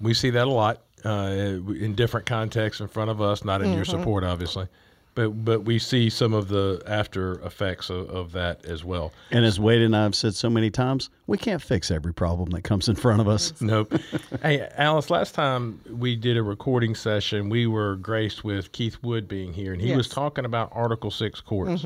we 0.00 0.14
see 0.14 0.30
that 0.30 0.46
a 0.46 0.50
lot 0.50 0.82
uh, 1.04 1.60
in 1.72 1.94
different 1.94 2.26
contexts 2.26 2.80
in 2.80 2.88
front 2.88 3.10
of 3.10 3.20
us, 3.20 3.44
not 3.44 3.62
in 3.62 3.72
your 3.72 3.84
support, 3.84 4.24
obviously. 4.24 4.66
But, 5.14 5.44
but 5.44 5.64
we 5.64 5.78
see 5.78 6.08
some 6.08 6.32
of 6.32 6.48
the 6.48 6.82
after 6.86 7.34
effects 7.44 7.90
of, 7.90 8.08
of 8.08 8.32
that 8.32 8.64
as 8.64 8.82
well. 8.82 9.12
And 9.30 9.44
as 9.44 9.60
Wade 9.60 9.82
and 9.82 9.94
I 9.94 10.04
have 10.04 10.14
said 10.14 10.34
so 10.34 10.48
many 10.48 10.70
times, 10.70 11.10
we 11.26 11.36
can't 11.36 11.60
fix 11.60 11.90
every 11.90 12.14
problem 12.14 12.48
that 12.52 12.62
comes 12.62 12.88
in 12.88 12.96
front 12.96 13.20
of 13.20 13.28
us. 13.28 13.52
Nope. 13.60 13.92
hey, 14.40 14.66
Alice, 14.76 15.10
last 15.10 15.34
time 15.34 15.80
we 15.90 16.16
did 16.16 16.38
a 16.38 16.42
recording 16.42 16.94
session, 16.94 17.50
we 17.50 17.66
were 17.66 17.96
graced 17.96 18.42
with 18.42 18.72
Keith 18.72 18.96
Wood 19.02 19.28
being 19.28 19.52
here, 19.52 19.74
and 19.74 19.82
he 19.82 19.94
was 19.94 20.08
talking 20.08 20.46
about 20.46 20.70
Article 20.72 21.10
6 21.10 21.42
courts. 21.42 21.84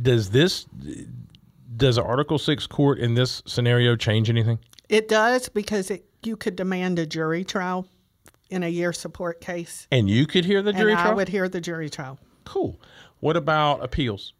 Does 0.00 0.30
this, 0.30 0.66
does 1.76 1.98
Article 1.98 2.38
6 2.38 2.68
court 2.68 3.00
in 3.00 3.14
this 3.14 3.42
scenario 3.46 3.96
change 3.96 4.30
anything? 4.30 4.60
It 4.88 5.08
does 5.08 5.48
because 5.48 5.90
it, 5.90 6.04
you 6.22 6.36
could 6.36 6.56
demand 6.56 6.98
a 6.98 7.06
jury 7.06 7.44
trial 7.44 7.86
in 8.50 8.62
a 8.62 8.68
year 8.68 8.92
support 8.92 9.40
case, 9.40 9.86
And 9.92 10.10
you 10.10 10.26
could 10.26 10.44
hear 10.44 10.60
the 10.62 10.72
jury 10.72 10.90
and 10.92 11.00
I 11.00 11.04
trial? 11.04 11.16
would 11.16 11.28
hear 11.28 11.48
the 11.48 11.60
jury 11.60 11.88
trial. 11.88 12.18
Cool. 12.44 12.80
What 13.20 13.36
about 13.36 13.82
appeals? 13.84 14.32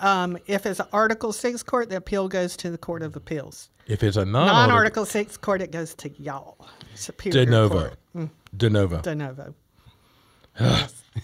Um, 0.00 0.38
if 0.46 0.64
it's 0.66 0.80
an 0.80 0.86
Article 0.92 1.32
Six 1.32 1.62
court, 1.62 1.88
the 1.88 1.96
appeal 1.96 2.28
goes 2.28 2.56
to 2.58 2.70
the 2.70 2.78
Court 2.78 3.02
of 3.02 3.16
Appeals. 3.16 3.70
If 3.86 4.02
it's 4.02 4.16
a 4.16 4.24
non 4.24 4.46
Non-Article 4.46 5.04
Six 5.06 5.36
court, 5.36 5.60
it 5.62 5.72
goes 5.72 5.94
to 5.96 6.10
y'all, 6.20 6.56
Superior 6.94 7.44
de 7.44 7.50
novo. 7.50 7.78
Court. 7.80 7.94
Mm. 8.16 8.30
De 8.56 8.70
novo. 8.70 9.00
De 9.00 9.14
novo. 9.14 9.54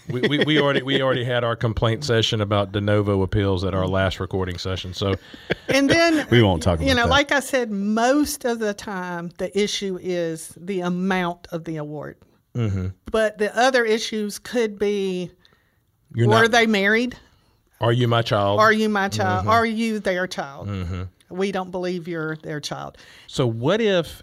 We, 0.09 0.21
we, 0.21 0.43
we 0.45 0.59
already 0.59 0.81
we 0.81 1.01
already 1.01 1.23
had 1.23 1.43
our 1.43 1.55
complaint 1.55 2.03
session 2.03 2.41
about 2.41 2.71
de 2.71 2.81
novo 2.81 3.21
appeals 3.21 3.63
at 3.63 3.73
our 3.73 3.87
last 3.87 4.19
recording 4.19 4.57
session. 4.57 4.93
So 4.93 5.15
And 5.69 5.89
then 5.89 6.27
We 6.31 6.41
won't 6.43 6.61
talk 6.63 6.75
About 6.75 6.87
You 6.87 6.95
know, 6.95 7.03
that. 7.03 7.09
like 7.09 7.31
I 7.31 7.39
said, 7.39 7.71
most 7.71 8.45
of 8.45 8.59
the 8.59 8.73
time 8.73 9.31
the 9.37 9.57
issue 9.59 9.97
is 10.01 10.53
the 10.57 10.81
amount 10.81 11.47
of 11.51 11.63
the 11.65 11.77
award. 11.77 12.17
Mm-hmm. 12.55 12.87
But 13.11 13.37
the 13.37 13.55
other 13.57 13.83
issues 13.83 14.39
could 14.39 14.79
be: 14.79 15.31
you're 16.13 16.27
Were 16.27 16.41
not. 16.43 16.51
they 16.51 16.65
married? 16.67 17.17
are 17.81 17.91
you 17.91 18.07
my 18.07 18.21
child? 18.21 18.59
Are 18.59 18.71
you 18.71 18.87
my 18.87 19.09
child? 19.09 19.41
Mm-hmm. 19.41 19.49
Are 19.49 19.65
you 19.65 19.99
their 19.99 20.27
child? 20.27 20.69
We 21.29 21.51
don't 21.51 21.71
believe 21.71 22.07
you're 22.07 22.37
their 22.37 22.59
child. 22.61 22.97
So 23.27 23.45
what 23.47 23.81
if 23.81 24.21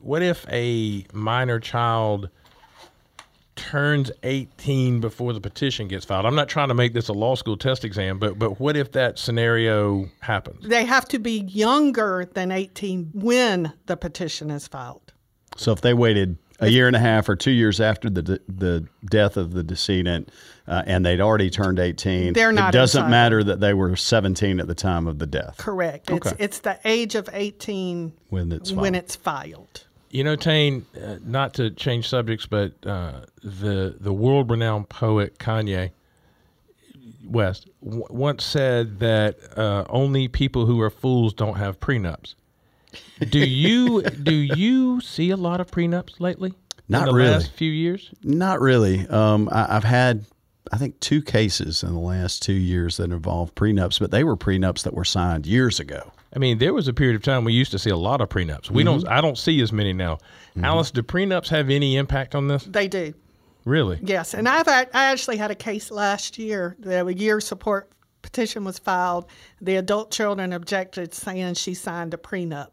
what 0.00 0.22
if 0.22 0.44
a 0.50 1.06
minor 1.12 1.60
child 1.60 2.30
turns 3.70 4.10
18 4.22 5.00
before 5.00 5.32
the 5.32 5.40
petition 5.40 5.88
gets 5.88 6.04
filed? 6.04 6.26
I'm 6.26 6.34
not 6.34 6.48
trying 6.48 6.68
to 6.68 6.74
make 6.74 6.92
this 6.94 7.08
a 7.08 7.12
law 7.12 7.34
school 7.34 7.56
test 7.56 7.84
exam, 7.84 8.18
but 8.18 8.38
but 8.38 8.60
what 8.60 8.76
if 8.76 8.92
that 8.92 9.18
scenario 9.18 10.08
happens? 10.20 10.66
They 10.66 10.84
have 10.84 11.06
to 11.08 11.18
be 11.18 11.40
younger 11.40 12.28
than 12.32 12.50
18 12.52 13.10
when 13.14 13.72
the 13.86 13.96
petition 13.96 14.50
is 14.50 14.66
filed. 14.68 15.12
So 15.56 15.72
if 15.72 15.80
they 15.80 15.94
waited 15.94 16.38
a 16.60 16.68
year 16.68 16.86
and 16.86 16.96
a 16.96 16.98
half 16.98 17.28
or 17.28 17.36
two 17.36 17.50
years 17.50 17.80
after 17.80 18.08
the 18.08 18.22
de- 18.22 18.40
the 18.48 18.86
death 19.10 19.36
of 19.36 19.52
the 19.52 19.62
decedent, 19.62 20.30
uh, 20.66 20.82
and 20.86 21.04
they'd 21.04 21.20
already 21.20 21.50
turned 21.50 21.78
eighteen, 21.78 22.32
They're 22.32 22.52
not 22.52 22.74
It 22.74 22.78
doesn't 22.78 22.98
entitled. 22.98 23.10
matter 23.10 23.44
that 23.44 23.60
they 23.60 23.74
were 23.74 23.94
seventeen 23.96 24.58
at 24.60 24.66
the 24.66 24.74
time 24.74 25.06
of 25.06 25.18
the 25.18 25.26
death 25.26 25.56
Correct. 25.58 26.10
It's 26.10 26.26
Okay. 26.26 26.36
it's 26.44 26.58
the 26.60 26.78
age 26.84 27.14
of 27.14 27.28
18 27.32 28.12
when 28.30 28.52
it's 28.52 28.72
when 28.72 28.94
it's 28.94 29.16
filed. 29.16 29.85
You 30.10 30.24
know, 30.24 30.36
Tain, 30.36 30.86
uh, 31.02 31.16
not 31.24 31.54
to 31.54 31.70
change 31.70 32.08
subjects, 32.08 32.46
but 32.46 32.72
uh, 32.86 33.22
the 33.42 33.96
the 34.00 34.12
world 34.12 34.50
renowned 34.50 34.88
poet 34.88 35.38
Kanye 35.38 35.90
West 37.24 37.68
w- 37.82 38.06
once 38.08 38.44
said 38.44 39.00
that 39.00 39.36
uh, 39.56 39.84
only 39.88 40.28
people 40.28 40.66
who 40.66 40.80
are 40.80 40.90
fools 40.90 41.34
don't 41.34 41.56
have 41.56 41.80
prenups. 41.80 42.34
Do 43.28 43.40
you 43.40 44.02
do 44.22 44.34
you 44.34 45.00
see 45.00 45.30
a 45.30 45.36
lot 45.36 45.60
of 45.60 45.70
prenups 45.70 46.20
lately? 46.20 46.54
Not 46.88 47.02
in 47.02 47.06
the 47.08 47.14
really. 47.14 47.30
last 47.32 47.52
few 47.52 47.70
years. 47.70 48.10
Not 48.22 48.60
really. 48.60 49.06
Um, 49.08 49.48
I, 49.50 49.76
I've 49.76 49.84
had, 49.84 50.24
I 50.72 50.78
think, 50.78 51.00
two 51.00 51.20
cases 51.20 51.82
in 51.82 51.92
the 51.92 52.00
last 52.00 52.42
two 52.42 52.52
years 52.52 52.98
that 52.98 53.10
involved 53.10 53.56
prenups, 53.56 53.98
but 53.98 54.12
they 54.12 54.22
were 54.22 54.36
prenups 54.36 54.84
that 54.84 54.94
were 54.94 55.04
signed 55.04 55.46
years 55.46 55.80
ago. 55.80 56.12
I 56.34 56.38
mean, 56.38 56.58
there 56.58 56.74
was 56.74 56.88
a 56.88 56.92
period 56.92 57.16
of 57.16 57.22
time 57.22 57.44
we 57.44 57.52
used 57.52 57.70
to 57.72 57.78
see 57.78 57.90
a 57.90 57.96
lot 57.96 58.20
of 58.20 58.28
prenups. 58.28 58.70
We 58.70 58.84
don't. 58.84 59.02
Mm-hmm. 59.02 59.12
I 59.12 59.20
don't 59.20 59.38
see 59.38 59.60
as 59.60 59.72
many 59.72 59.92
now. 59.92 60.16
Mm-hmm. 60.50 60.64
Alice, 60.64 60.90
do 60.90 61.02
prenups 61.02 61.48
have 61.48 61.70
any 61.70 61.96
impact 61.96 62.34
on 62.34 62.48
this? 62.48 62.64
They 62.64 62.88
do. 62.88 63.14
Really? 63.64 63.98
Yes, 64.02 64.32
and 64.32 64.48
I've 64.48 64.66
had, 64.66 64.90
I 64.94 65.06
actually 65.06 65.38
had 65.38 65.50
a 65.50 65.56
case 65.56 65.90
last 65.90 66.38
year. 66.38 66.76
The 66.78 67.04
a 67.04 67.12
year 67.12 67.40
support 67.40 67.90
petition 68.22 68.64
was 68.64 68.78
filed. 68.78 69.26
The 69.60 69.76
adult 69.76 70.10
children 70.10 70.52
objected, 70.52 71.14
saying 71.14 71.54
she 71.54 71.74
signed 71.74 72.14
a 72.14 72.16
prenup. 72.16 72.68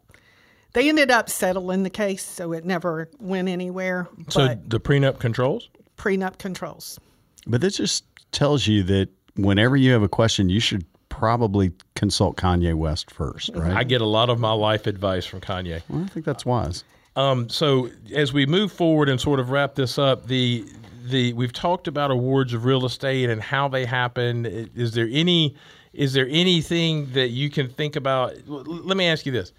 They 0.73 0.89
ended 0.89 1.11
up 1.11 1.29
settling 1.29 1.83
the 1.83 1.89
case, 1.89 2.23
so 2.23 2.51
it 2.51 2.65
never 2.65 3.09
went 3.19 3.47
anywhere. 3.47 4.07
So 4.29 4.47
But 4.47 4.69
the 4.69 4.79
prenup 4.79 5.19
controls. 5.19 5.69
prenup 5.97 6.37
controls. 6.37 6.99
But 7.45 7.61
this 7.61 7.77
just 7.77 8.05
tells 8.31 8.67
you 8.67 8.83
that 8.83 9.09
whenever 9.35 9.75
you 9.75 9.91
have 9.93 10.01
a 10.03 10.09
question, 10.09 10.49
you 10.49 10.59
should 10.59 10.85
probably 11.23 11.71
consult 11.95 12.35
Kanye 12.35 12.73
West 12.75 13.09
first, 13.09 13.49
right? 13.55 13.71
I 13.71 13.85
get 13.85 14.01
a 14.01 14.05
lot 14.05 14.29
of 14.29 14.41
my 14.41 14.51
life 14.51 14.87
advice 14.87 15.25
from 15.25 15.39
Kanye. 15.39 15.81
Well, 15.87 16.03
I 16.03 16.07
think 16.07 16.25
that's 16.25 16.45
wise. 16.45 16.83
Um, 17.15 17.47
so 17.47 17.89
as 18.13 18.33
we 18.33 18.45
move 18.45 18.73
forward 18.73 19.07
and 19.07 19.21
sort 19.21 19.39
of 19.39 19.49
wrap 19.49 19.75
this 19.75 19.97
up, 19.97 20.27
the 20.27 20.65
the 21.05 21.31
we've 21.31 21.53
talked 21.53 21.87
about 21.87 22.11
awards 22.11 22.53
of 22.53 22.65
real 22.65 22.85
estate 22.85 23.29
and 23.29 23.41
how 23.41 23.69
they 23.69 23.85
happen. 23.85 24.45
Is 24.75 24.91
there 24.95 25.07
any 25.09 25.55
is 25.93 26.11
there 26.11 26.27
anything 26.29 27.09
that 27.13 27.29
you 27.29 27.49
can 27.49 27.69
think 27.69 27.95
about? 27.95 28.33
L- 28.49 28.63
Let 28.65 28.97
me 28.97 29.05
ask 29.05 29.25
you 29.25 29.31
this: 29.31 29.53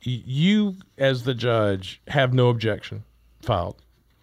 You, 0.00 0.74
as 0.98 1.22
the 1.22 1.34
judge, 1.34 2.00
have 2.08 2.34
no 2.34 2.48
objection 2.48 3.04
filed. 3.40 3.76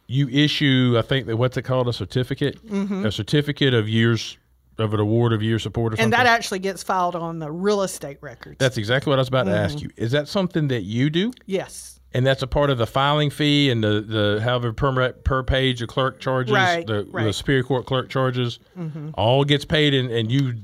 You 0.08 0.28
issue, 0.28 0.95
I 0.98 1.04
think 1.04 1.26
that 1.28 1.38
what's 1.38 1.56
it 1.56 1.62
called, 1.62 1.88
a 1.88 1.93
certificate, 1.93 2.58
a 2.69 3.12
certificate 3.12 3.74
of 3.74 3.88
years 3.88 4.38
of 4.82 4.94
an 4.94 5.00
award 5.00 5.34
of 5.34 5.42
year 5.44 5.60
support 5.60 5.94
or 5.94 5.98
something. 5.98 6.06
And 6.06 6.13
that 6.13 6.26
actually 6.26 6.60
gets 6.60 6.84
filed 6.84 7.15
on 7.15 7.39
the 7.39 7.52
real 7.52 7.82
estate 7.82 8.18
records. 8.22 8.58
That's 8.60 8.78
exactly 8.78 9.10
what 9.10 9.20
I 9.20 9.22
was 9.22 9.28
about 9.28 9.46
to 9.46 9.56
ask 9.56 9.78
mm-hmm. 9.78 9.86
you. 9.86 9.92
Is 9.98 10.12
that 10.12 10.28
something 10.28 10.68
that 10.70 10.84
you 10.84 11.10
do? 11.10 11.32
yes. 11.46 11.96
And 12.12 12.26
that's 12.26 12.42
a 12.42 12.48
part 12.48 12.72
of 12.72 12.80
the 12.80 12.88
filing 12.88 13.30
fee 13.30 13.70
and 13.70 13.84
the, 13.84 14.02
the 14.02 14.42
however 14.44 14.74
per, 14.74 15.12
per 15.12 15.44
page 15.44 15.80
the 15.80 15.86
clerk 15.86 16.20
charges, 16.20 16.52
Right, 16.52 16.86
the, 16.86 17.08
the. 17.13 17.32
Superior 17.32 17.62
Court 17.62 17.86
clerk 17.86 18.10
charges, 18.10 18.58
mm-hmm. 18.76 19.12
all 19.13 19.44
gets 19.44 19.63
paid 19.63 19.94
and, 19.94 20.10
and 20.10 20.32
you 20.32 20.56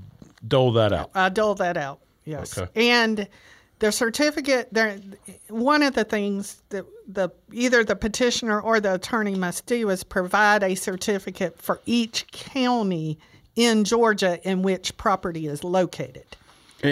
dole 0.48 0.74
that 0.74 0.92
out. 0.92 1.12
I 1.14 1.30
dole 1.30 1.54
that 1.56 1.78
out. 1.78 2.00
Yes. 2.24 2.58
Okay. 2.58 2.90
And 2.92 3.28
the 3.80 3.92
certificate 3.92 4.70
there 4.72 4.98
one 5.50 5.84
of 5.84 5.94
the 5.94 6.04
things 6.04 6.62
that 6.70 6.86
the 7.08 7.30
either 7.52 7.84
the 7.84 7.96
petitioner 7.96 8.60
or 8.60 8.80
the 8.80 8.96
attorney 8.96 9.36
must 9.36 9.66
do 9.66 9.90
is 9.90 10.04
provide 10.04 10.64
a 10.64 10.76
certificate 10.76 11.62
for 11.62 11.82
each 11.86 12.28
county 12.28 13.20
in 13.56 13.84
Georgia 13.84 14.40
in 14.48 14.62
which 14.62 14.96
property 14.98 15.48
is 15.48 15.64
located. 15.64 16.26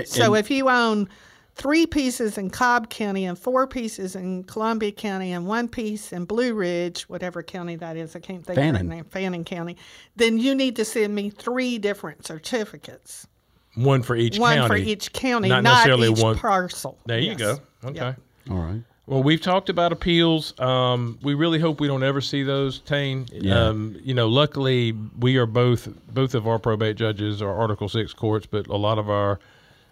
So 0.05 0.33
if 0.33 0.49
you 0.49 0.69
own 0.69 1.07
three 1.55 1.85
pieces 1.85 2.37
in 2.39 2.49
Cobb 2.49 2.89
County 2.89 3.25
and 3.25 3.37
four 3.37 3.67
pieces 3.67 4.15
in 4.15 4.43
Columbia 4.45 4.91
County 4.91 5.33
and 5.33 5.45
one 5.45 5.67
piece 5.67 6.11
in 6.11 6.25
Blue 6.25 6.55
Ridge, 6.55 7.03
whatever 7.03 7.43
county 7.43 7.75
that 7.75 7.95
is, 7.95 8.15
I 8.15 8.19
can't 8.19 8.43
think 8.43 8.57
of 8.57 8.73
the 8.77 8.83
name, 8.83 9.03
Fannin 9.05 9.43
County, 9.43 9.77
then 10.15 10.39
you 10.39 10.55
need 10.55 10.75
to 10.77 10.85
send 10.85 11.13
me 11.13 11.29
three 11.29 11.77
different 11.77 12.25
certificates. 12.25 13.27
One 13.75 14.01
for 14.03 14.15
each 14.15 14.39
One 14.39 14.55
county. 14.55 14.59
One 14.61 14.69
for 14.69 14.75
each 14.77 15.13
county, 15.13 15.49
Not 15.49 15.63
not, 15.63 15.71
necessarily 15.73 16.11
each 16.11 16.19
one- 16.19 16.37
parcel. 16.37 16.97
There 17.05 17.19
you 17.19 17.31
Yes. 17.31 17.37
go. 17.39 17.59
Okay. 17.85 17.95
Yeah. 17.97 18.13
All 18.49 18.57
right. 18.57 18.81
Well, 19.05 19.21
we've 19.21 19.41
talked 19.41 19.67
about 19.69 19.91
appeals. 19.91 20.57
Um, 20.61 21.19
we 21.21 21.33
really 21.33 21.59
hope 21.59 21.81
we 21.81 21.87
don't 21.87 22.03
ever 22.03 22.21
see 22.21 22.43
those, 22.43 22.79
Tain. 22.79 23.25
Yeah. 23.33 23.67
Um, 23.67 23.97
you 24.01 24.13
know, 24.13 24.29
luckily 24.29 24.93
we 25.19 25.35
are 25.37 25.45
both 25.45 25.89
both 26.13 26.35
of 26.35 26.47
our 26.47 26.57
probate 26.57 26.95
judges 26.95 27.41
are 27.41 27.53
Article 27.53 27.89
Six 27.89 28.13
courts, 28.13 28.45
but 28.45 28.67
a 28.67 28.77
lot 28.77 28.97
of 28.97 29.09
our 29.09 29.39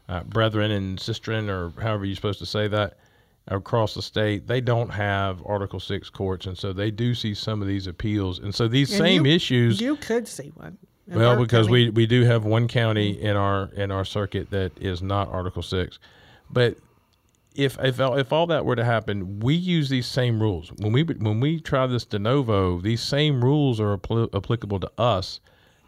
uh, 0.08 0.24
brethren 0.24 0.72
and 0.72 0.98
sistren, 0.98 1.50
or 1.50 1.74
however 1.82 2.06
you're 2.06 2.16
supposed 2.16 2.40
to 2.40 2.46
say 2.46 2.70
that, 2.70 2.98
across 3.50 3.96
the 3.96 4.02
state, 4.02 4.48
they 4.48 4.62
don't 4.62 4.90
have 4.90 5.44
Article 5.46 5.82
Six 5.82 6.10
courts, 6.10 6.46
and 6.46 6.58
so 6.58 6.72
they 6.72 6.90
do 6.90 7.14
see 7.14 7.34
some 7.34 7.62
of 7.62 7.68
these 7.68 7.88
appeals, 7.88 8.40
and 8.40 8.56
so 8.56 8.70
these 8.70 8.92
And 8.92 9.00
same 9.00 9.26
you- 9.26 9.34
issues. 9.34 9.82
You 9.82 9.98
could 9.98 10.26
see 10.28 10.54
one. 10.56 10.78
Well, 11.08 11.36
because 11.36 11.68
County. 11.68 11.86
we, 11.86 11.90
we 11.90 12.06
do 12.06 12.24
have 12.24 12.46
one 12.46 12.70
county 12.70 13.22
in 13.22 13.36
our 13.36 13.66
in 13.76 13.92
our 13.92 14.06
circuit 14.06 14.52
that 14.52 14.72
is 14.80 15.02
not 15.02 15.28
Article 15.28 15.62
Six, 15.64 16.00
but 16.50 16.78
if 17.56 17.78
if 17.84 18.00
all, 18.00 18.18
if 18.18 18.32
all 18.32 18.48
that 18.48 18.66
were 18.66 18.76
to 18.76 18.84
happen, 18.86 19.40
we 19.40 19.54
use 19.56 19.90
these 19.90 20.06
same 20.08 20.42
rules 20.42 20.72
when 20.78 20.92
we 20.92 21.04
when 21.04 21.40
we 21.40 21.60
try 21.60 21.86
this 21.88 22.06
de 22.06 22.20
novo. 22.20 22.80
These 22.80 23.02
same 23.02 23.44
rules 23.44 23.80
are 23.80 23.98
appli 23.98 24.34
applicable 24.36 24.80
to 24.82 24.92
us 24.98 25.40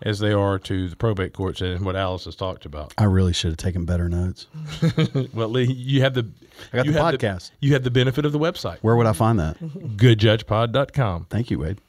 as 0.02 0.20
they 0.20 0.34
are 0.34 0.60
to 0.60 0.90
the 0.90 0.96
probate 0.98 1.32
courts 1.32 1.62
and 1.62 1.86
what 1.86 1.96
Alice 1.96 2.26
has 2.26 2.36
talked 2.36 2.66
about. 2.66 2.94
I 2.98 3.06
really 3.06 3.32
should 3.32 3.52
have 3.52 3.58
taken 3.58 3.86
better 3.86 4.10
notes. 4.10 4.48
Well, 5.34 5.48
Lee, 5.48 5.72
you 5.72 6.02
have 6.02 6.14
the 6.14 6.30
I 6.74 6.78
got 6.78 6.86
you 6.86 6.92
the 6.92 7.02
have 7.02 7.16
podcast. 7.16 7.52
you 7.62 7.74
have 7.74 7.84
the 7.84 7.92
benefit 7.92 8.26
of 8.26 8.32
the 8.34 8.40
website 8.40 8.80
Where 8.82 8.96
would 8.98 9.08
I 9.08 9.14
find 9.14 9.40
that? 9.40 9.58
goodjudgepod.com. 9.60 11.28
Thank 11.30 11.52
you, 11.52 11.60
Wade. 11.60 11.80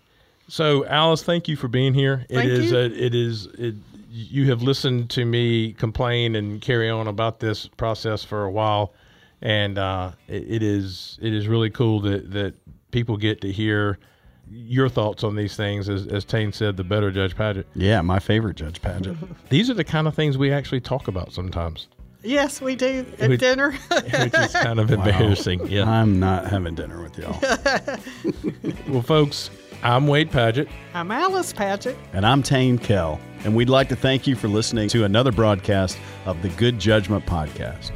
So, 0.49 0.85
Alice, 0.87 1.23
thank 1.23 1.49
you 1.49 1.57
for 1.57 1.69
being 1.69 1.95
here. 1.95 2.25
Thank 2.31 2.45
it 2.45 2.53
is 2.53 2.71
you. 2.71 2.79
A, 2.79 2.85
it 2.85 3.15
is 3.15 3.47
it, 3.59 3.75
you 4.11 4.49
have 4.51 4.63
listened 4.63 5.11
to 5.11 5.25
me 5.25 5.73
complain 5.73 6.37
and 6.37 6.61
carry 6.61 6.89
on 6.89 7.09
about 7.09 7.41
this 7.41 7.67
process 7.67 8.23
for 8.23 8.45
a 8.45 8.51
while, 8.51 8.93
and 9.45 9.79
uh, 9.79 10.11
it, 10.27 10.45
it 10.49 10.63
is 10.65 11.17
it 11.23 11.33
is 11.33 11.47
really 11.47 11.71
cool 11.71 12.01
that 12.01 12.33
that 12.33 12.55
people 12.91 13.17
get 13.17 13.41
to 13.43 13.53
hear 13.53 13.99
your 14.51 14.89
thoughts 14.89 15.23
on 15.25 15.37
these 15.37 15.55
things. 15.57 15.89
As 15.89 16.07
as 16.09 16.25
Tain 16.25 16.53
said, 16.53 16.77
the 16.77 16.85
better 16.85 17.11
Judge 17.13 17.37
Padgett. 17.37 17.65
Yeah, 17.75 18.01
my 18.01 18.19
favorite 18.19 18.57
Judge 18.57 18.83
Padgett. 18.83 19.17
These 19.51 19.71
are 19.71 19.75
the 19.75 19.85
kind 19.85 20.07
of 20.09 20.15
things 20.15 20.37
we 20.37 20.51
actually 20.53 20.81
talk 20.81 21.07
about 21.09 21.33
sometimes, 21.33 21.87
Yes, 22.23 22.61
we 22.63 22.75
do 22.75 23.05
at 23.19 23.29
We- 23.31 23.37
dinner. 23.37 23.73
which 23.91 24.35
is 24.35 24.53
kind 24.53 24.81
of 24.81 24.91
embarrassing. 24.91 25.67
Yeah. 25.69 25.89
I'm 25.89 26.19
not 26.19 26.47
having 26.49 26.75
dinner 26.75 27.03
with 27.03 27.19
y'all. 27.19 27.39
Well, 28.89 29.03
folks, 29.03 29.51
I'm 29.83 30.07
Wade 30.07 30.31
Padgett. 30.31 30.69
I'm 30.95 31.11
Alice 31.11 31.53
Padgett. 31.53 31.97
and 32.13 32.25
I'm 32.27 32.43
Tain 32.43 32.79
Kell. 32.79 33.19
And 33.45 33.55
we'd 33.55 33.69
like 33.69 33.89
to 33.91 33.97
thank 33.97 34.27
you 34.27 34.37
for 34.37 34.49
listening 34.49 34.89
to 34.91 35.05
another 35.05 35.33
broadcast 35.33 35.99
of 36.27 36.41
the 36.43 36.49
Good 36.51 36.79
Judgment 36.79 37.27
Podcast. 37.27 37.91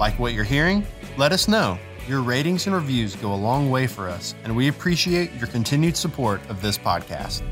Like 0.00 0.18
what 0.18 0.32
you're 0.32 0.44
hearing? 0.44 0.86
Let 1.18 1.30
us 1.30 1.46
know. 1.46 1.78
Your 2.08 2.22
ratings 2.22 2.66
and 2.66 2.74
reviews 2.74 3.14
go 3.16 3.34
a 3.34 3.36
long 3.36 3.70
way 3.70 3.86
for 3.86 4.08
us, 4.08 4.34
and 4.44 4.56
we 4.56 4.68
appreciate 4.68 5.30
your 5.34 5.46
continued 5.46 5.94
support 5.94 6.40
of 6.48 6.62
this 6.62 6.78
podcast. 6.78 7.42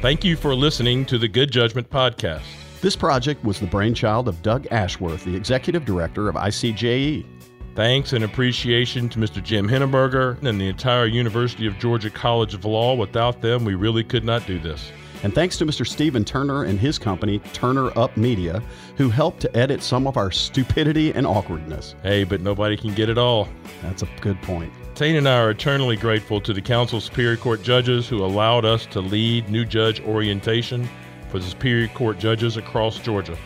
Thank 0.00 0.22
you 0.22 0.36
for 0.36 0.54
listening 0.54 1.04
to 1.06 1.18
the 1.18 1.26
Good 1.26 1.50
Judgment 1.50 1.90
Podcast. 1.90 2.44
This 2.80 2.94
project 2.94 3.44
was 3.44 3.58
the 3.58 3.66
brainchild 3.66 4.28
of 4.28 4.40
Doug 4.40 4.68
Ashworth, 4.70 5.24
the 5.24 5.34
executive 5.34 5.84
director 5.84 6.28
of 6.28 6.36
ICJE. 6.36 7.26
Thanks 7.74 8.12
and 8.12 8.22
appreciation 8.22 9.08
to 9.08 9.18
Mr. 9.18 9.42
Jim 9.42 9.68
Henneberger 9.68 10.40
and 10.44 10.60
the 10.60 10.68
entire 10.68 11.06
University 11.06 11.66
of 11.66 11.76
Georgia 11.80 12.10
College 12.10 12.54
of 12.54 12.64
Law. 12.64 12.94
Without 12.94 13.42
them, 13.42 13.64
we 13.64 13.74
really 13.74 14.04
could 14.04 14.24
not 14.24 14.46
do 14.46 14.60
this. 14.60 14.92
And 15.22 15.34
thanks 15.34 15.58
to 15.58 15.66
Mr. 15.66 15.86
Stephen 15.86 16.24
Turner 16.24 16.64
and 16.64 16.78
his 16.78 16.98
company, 16.98 17.40
Turner 17.52 17.96
Up 17.98 18.16
Media, 18.16 18.62
who 18.96 19.10
helped 19.10 19.40
to 19.40 19.56
edit 19.56 19.82
some 19.82 20.06
of 20.06 20.16
our 20.16 20.30
stupidity 20.30 21.12
and 21.12 21.26
awkwardness. 21.26 21.94
Hey, 22.02 22.24
but 22.24 22.40
nobody 22.40 22.76
can 22.76 22.94
get 22.94 23.10
it 23.10 23.18
all. 23.18 23.46
That's 23.82 24.02
a 24.02 24.08
good 24.22 24.40
point. 24.42 24.72
Tain 24.94 25.16
and 25.16 25.28
I 25.28 25.38
are 25.38 25.50
eternally 25.50 25.96
grateful 25.96 26.40
to 26.40 26.52
the 26.52 26.62
Council 26.62 26.98
of 26.98 27.04
Superior 27.04 27.36
Court 27.36 27.62
judges 27.62 28.08
who 28.08 28.24
allowed 28.24 28.64
us 28.64 28.86
to 28.86 29.00
lead 29.00 29.48
new 29.50 29.64
judge 29.64 30.00
orientation 30.00 30.88
for 31.28 31.38
the 31.38 31.44
Superior 31.44 31.88
Court 31.88 32.18
judges 32.18 32.56
across 32.56 32.98
Georgia. 32.98 33.36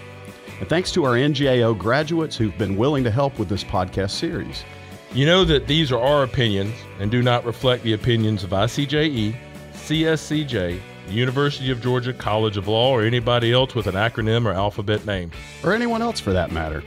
And 0.60 0.68
thanks 0.68 0.92
to 0.92 1.04
our 1.04 1.14
NGAO 1.14 1.76
graduates 1.76 2.36
who've 2.36 2.56
been 2.56 2.76
willing 2.76 3.02
to 3.04 3.10
help 3.10 3.38
with 3.38 3.48
this 3.48 3.64
podcast 3.64 4.10
series. 4.10 4.64
You 5.12 5.26
know 5.26 5.44
that 5.44 5.66
these 5.66 5.92
are 5.92 6.00
our 6.00 6.22
opinions 6.22 6.74
and 7.00 7.10
do 7.10 7.22
not 7.22 7.44
reflect 7.44 7.82
the 7.82 7.92
opinions 7.92 8.44
of 8.44 8.50
ICJE, 8.50 9.36
CSCJ, 9.74 10.80
University 11.08 11.70
of 11.70 11.80
Georgia 11.80 12.12
College 12.12 12.56
of 12.56 12.68
Law, 12.68 12.90
or 12.90 13.02
anybody 13.02 13.52
else 13.52 13.74
with 13.74 13.86
an 13.86 13.94
acronym 13.94 14.46
or 14.46 14.52
alphabet 14.52 15.04
name. 15.06 15.30
Or 15.62 15.72
anyone 15.72 16.02
else 16.02 16.20
for 16.20 16.32
that 16.32 16.52
matter. 16.52 16.82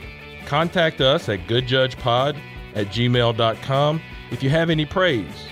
Contact 0.46 1.00
us 1.00 1.28
at 1.28 1.46
goodjudgepod 1.46 2.40
at 2.74 2.86
gmail.com 2.88 4.02
if 4.30 4.42
you 4.42 4.50
have 4.50 4.70
any 4.70 4.84
praise. 4.84 5.46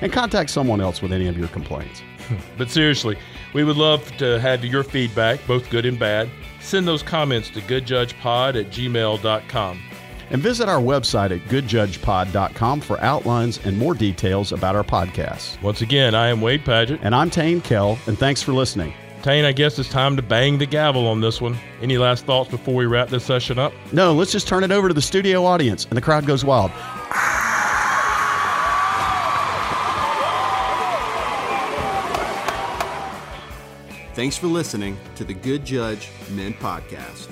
And 0.00 0.12
contact 0.12 0.50
someone 0.50 0.80
else 0.80 1.02
with 1.02 1.12
any 1.12 1.26
of 1.28 1.36
your 1.36 1.48
complaints. 1.48 2.02
But 2.58 2.70
seriously, 2.70 3.16
we 3.54 3.64
would 3.64 3.78
love 3.78 4.14
to 4.18 4.38
have 4.38 4.62
your 4.62 4.84
feedback, 4.84 5.40
both 5.46 5.70
good 5.70 5.86
and 5.86 5.98
bad. 5.98 6.28
Send 6.60 6.86
those 6.86 7.02
comments 7.02 7.48
to 7.50 7.62
goodjudgepod 7.62 8.60
at 8.60 8.70
gmail.com. 8.70 9.82
And 10.30 10.42
visit 10.42 10.68
our 10.68 10.80
website 10.80 11.30
at 11.30 11.48
goodjudgepod.com 11.48 12.80
for 12.82 13.00
outlines 13.00 13.64
and 13.64 13.78
more 13.78 13.94
details 13.94 14.52
about 14.52 14.76
our 14.76 14.84
podcasts. 14.84 15.60
Once 15.62 15.80
again, 15.80 16.14
I 16.14 16.28
am 16.28 16.40
Wade 16.40 16.64
Padgett. 16.64 17.00
And 17.02 17.14
I'm 17.14 17.30
Tain 17.30 17.60
Kell, 17.60 17.98
and 18.06 18.18
thanks 18.18 18.42
for 18.42 18.52
listening. 18.52 18.92
Tain, 19.22 19.44
I 19.44 19.52
guess 19.52 19.78
it's 19.78 19.88
time 19.88 20.16
to 20.16 20.22
bang 20.22 20.58
the 20.58 20.66
gavel 20.66 21.06
on 21.08 21.20
this 21.20 21.40
one. 21.40 21.56
Any 21.82 21.98
last 21.98 22.24
thoughts 22.24 22.50
before 22.50 22.74
we 22.74 22.86
wrap 22.86 23.08
this 23.08 23.24
session 23.24 23.58
up? 23.58 23.72
No, 23.92 24.12
let's 24.12 24.30
just 24.30 24.46
turn 24.46 24.62
it 24.64 24.70
over 24.70 24.88
to 24.88 24.94
the 24.94 25.02
studio 25.02 25.44
audience, 25.44 25.86
and 25.86 25.96
the 25.96 26.00
crowd 26.00 26.26
goes 26.26 26.44
wild. 26.44 26.70
Thanks 34.14 34.36
for 34.36 34.48
listening 34.48 34.98
to 35.14 35.24
the 35.24 35.34
Good 35.34 35.64
Judge 35.64 36.10
Men 36.30 36.52
Podcast. 36.54 37.28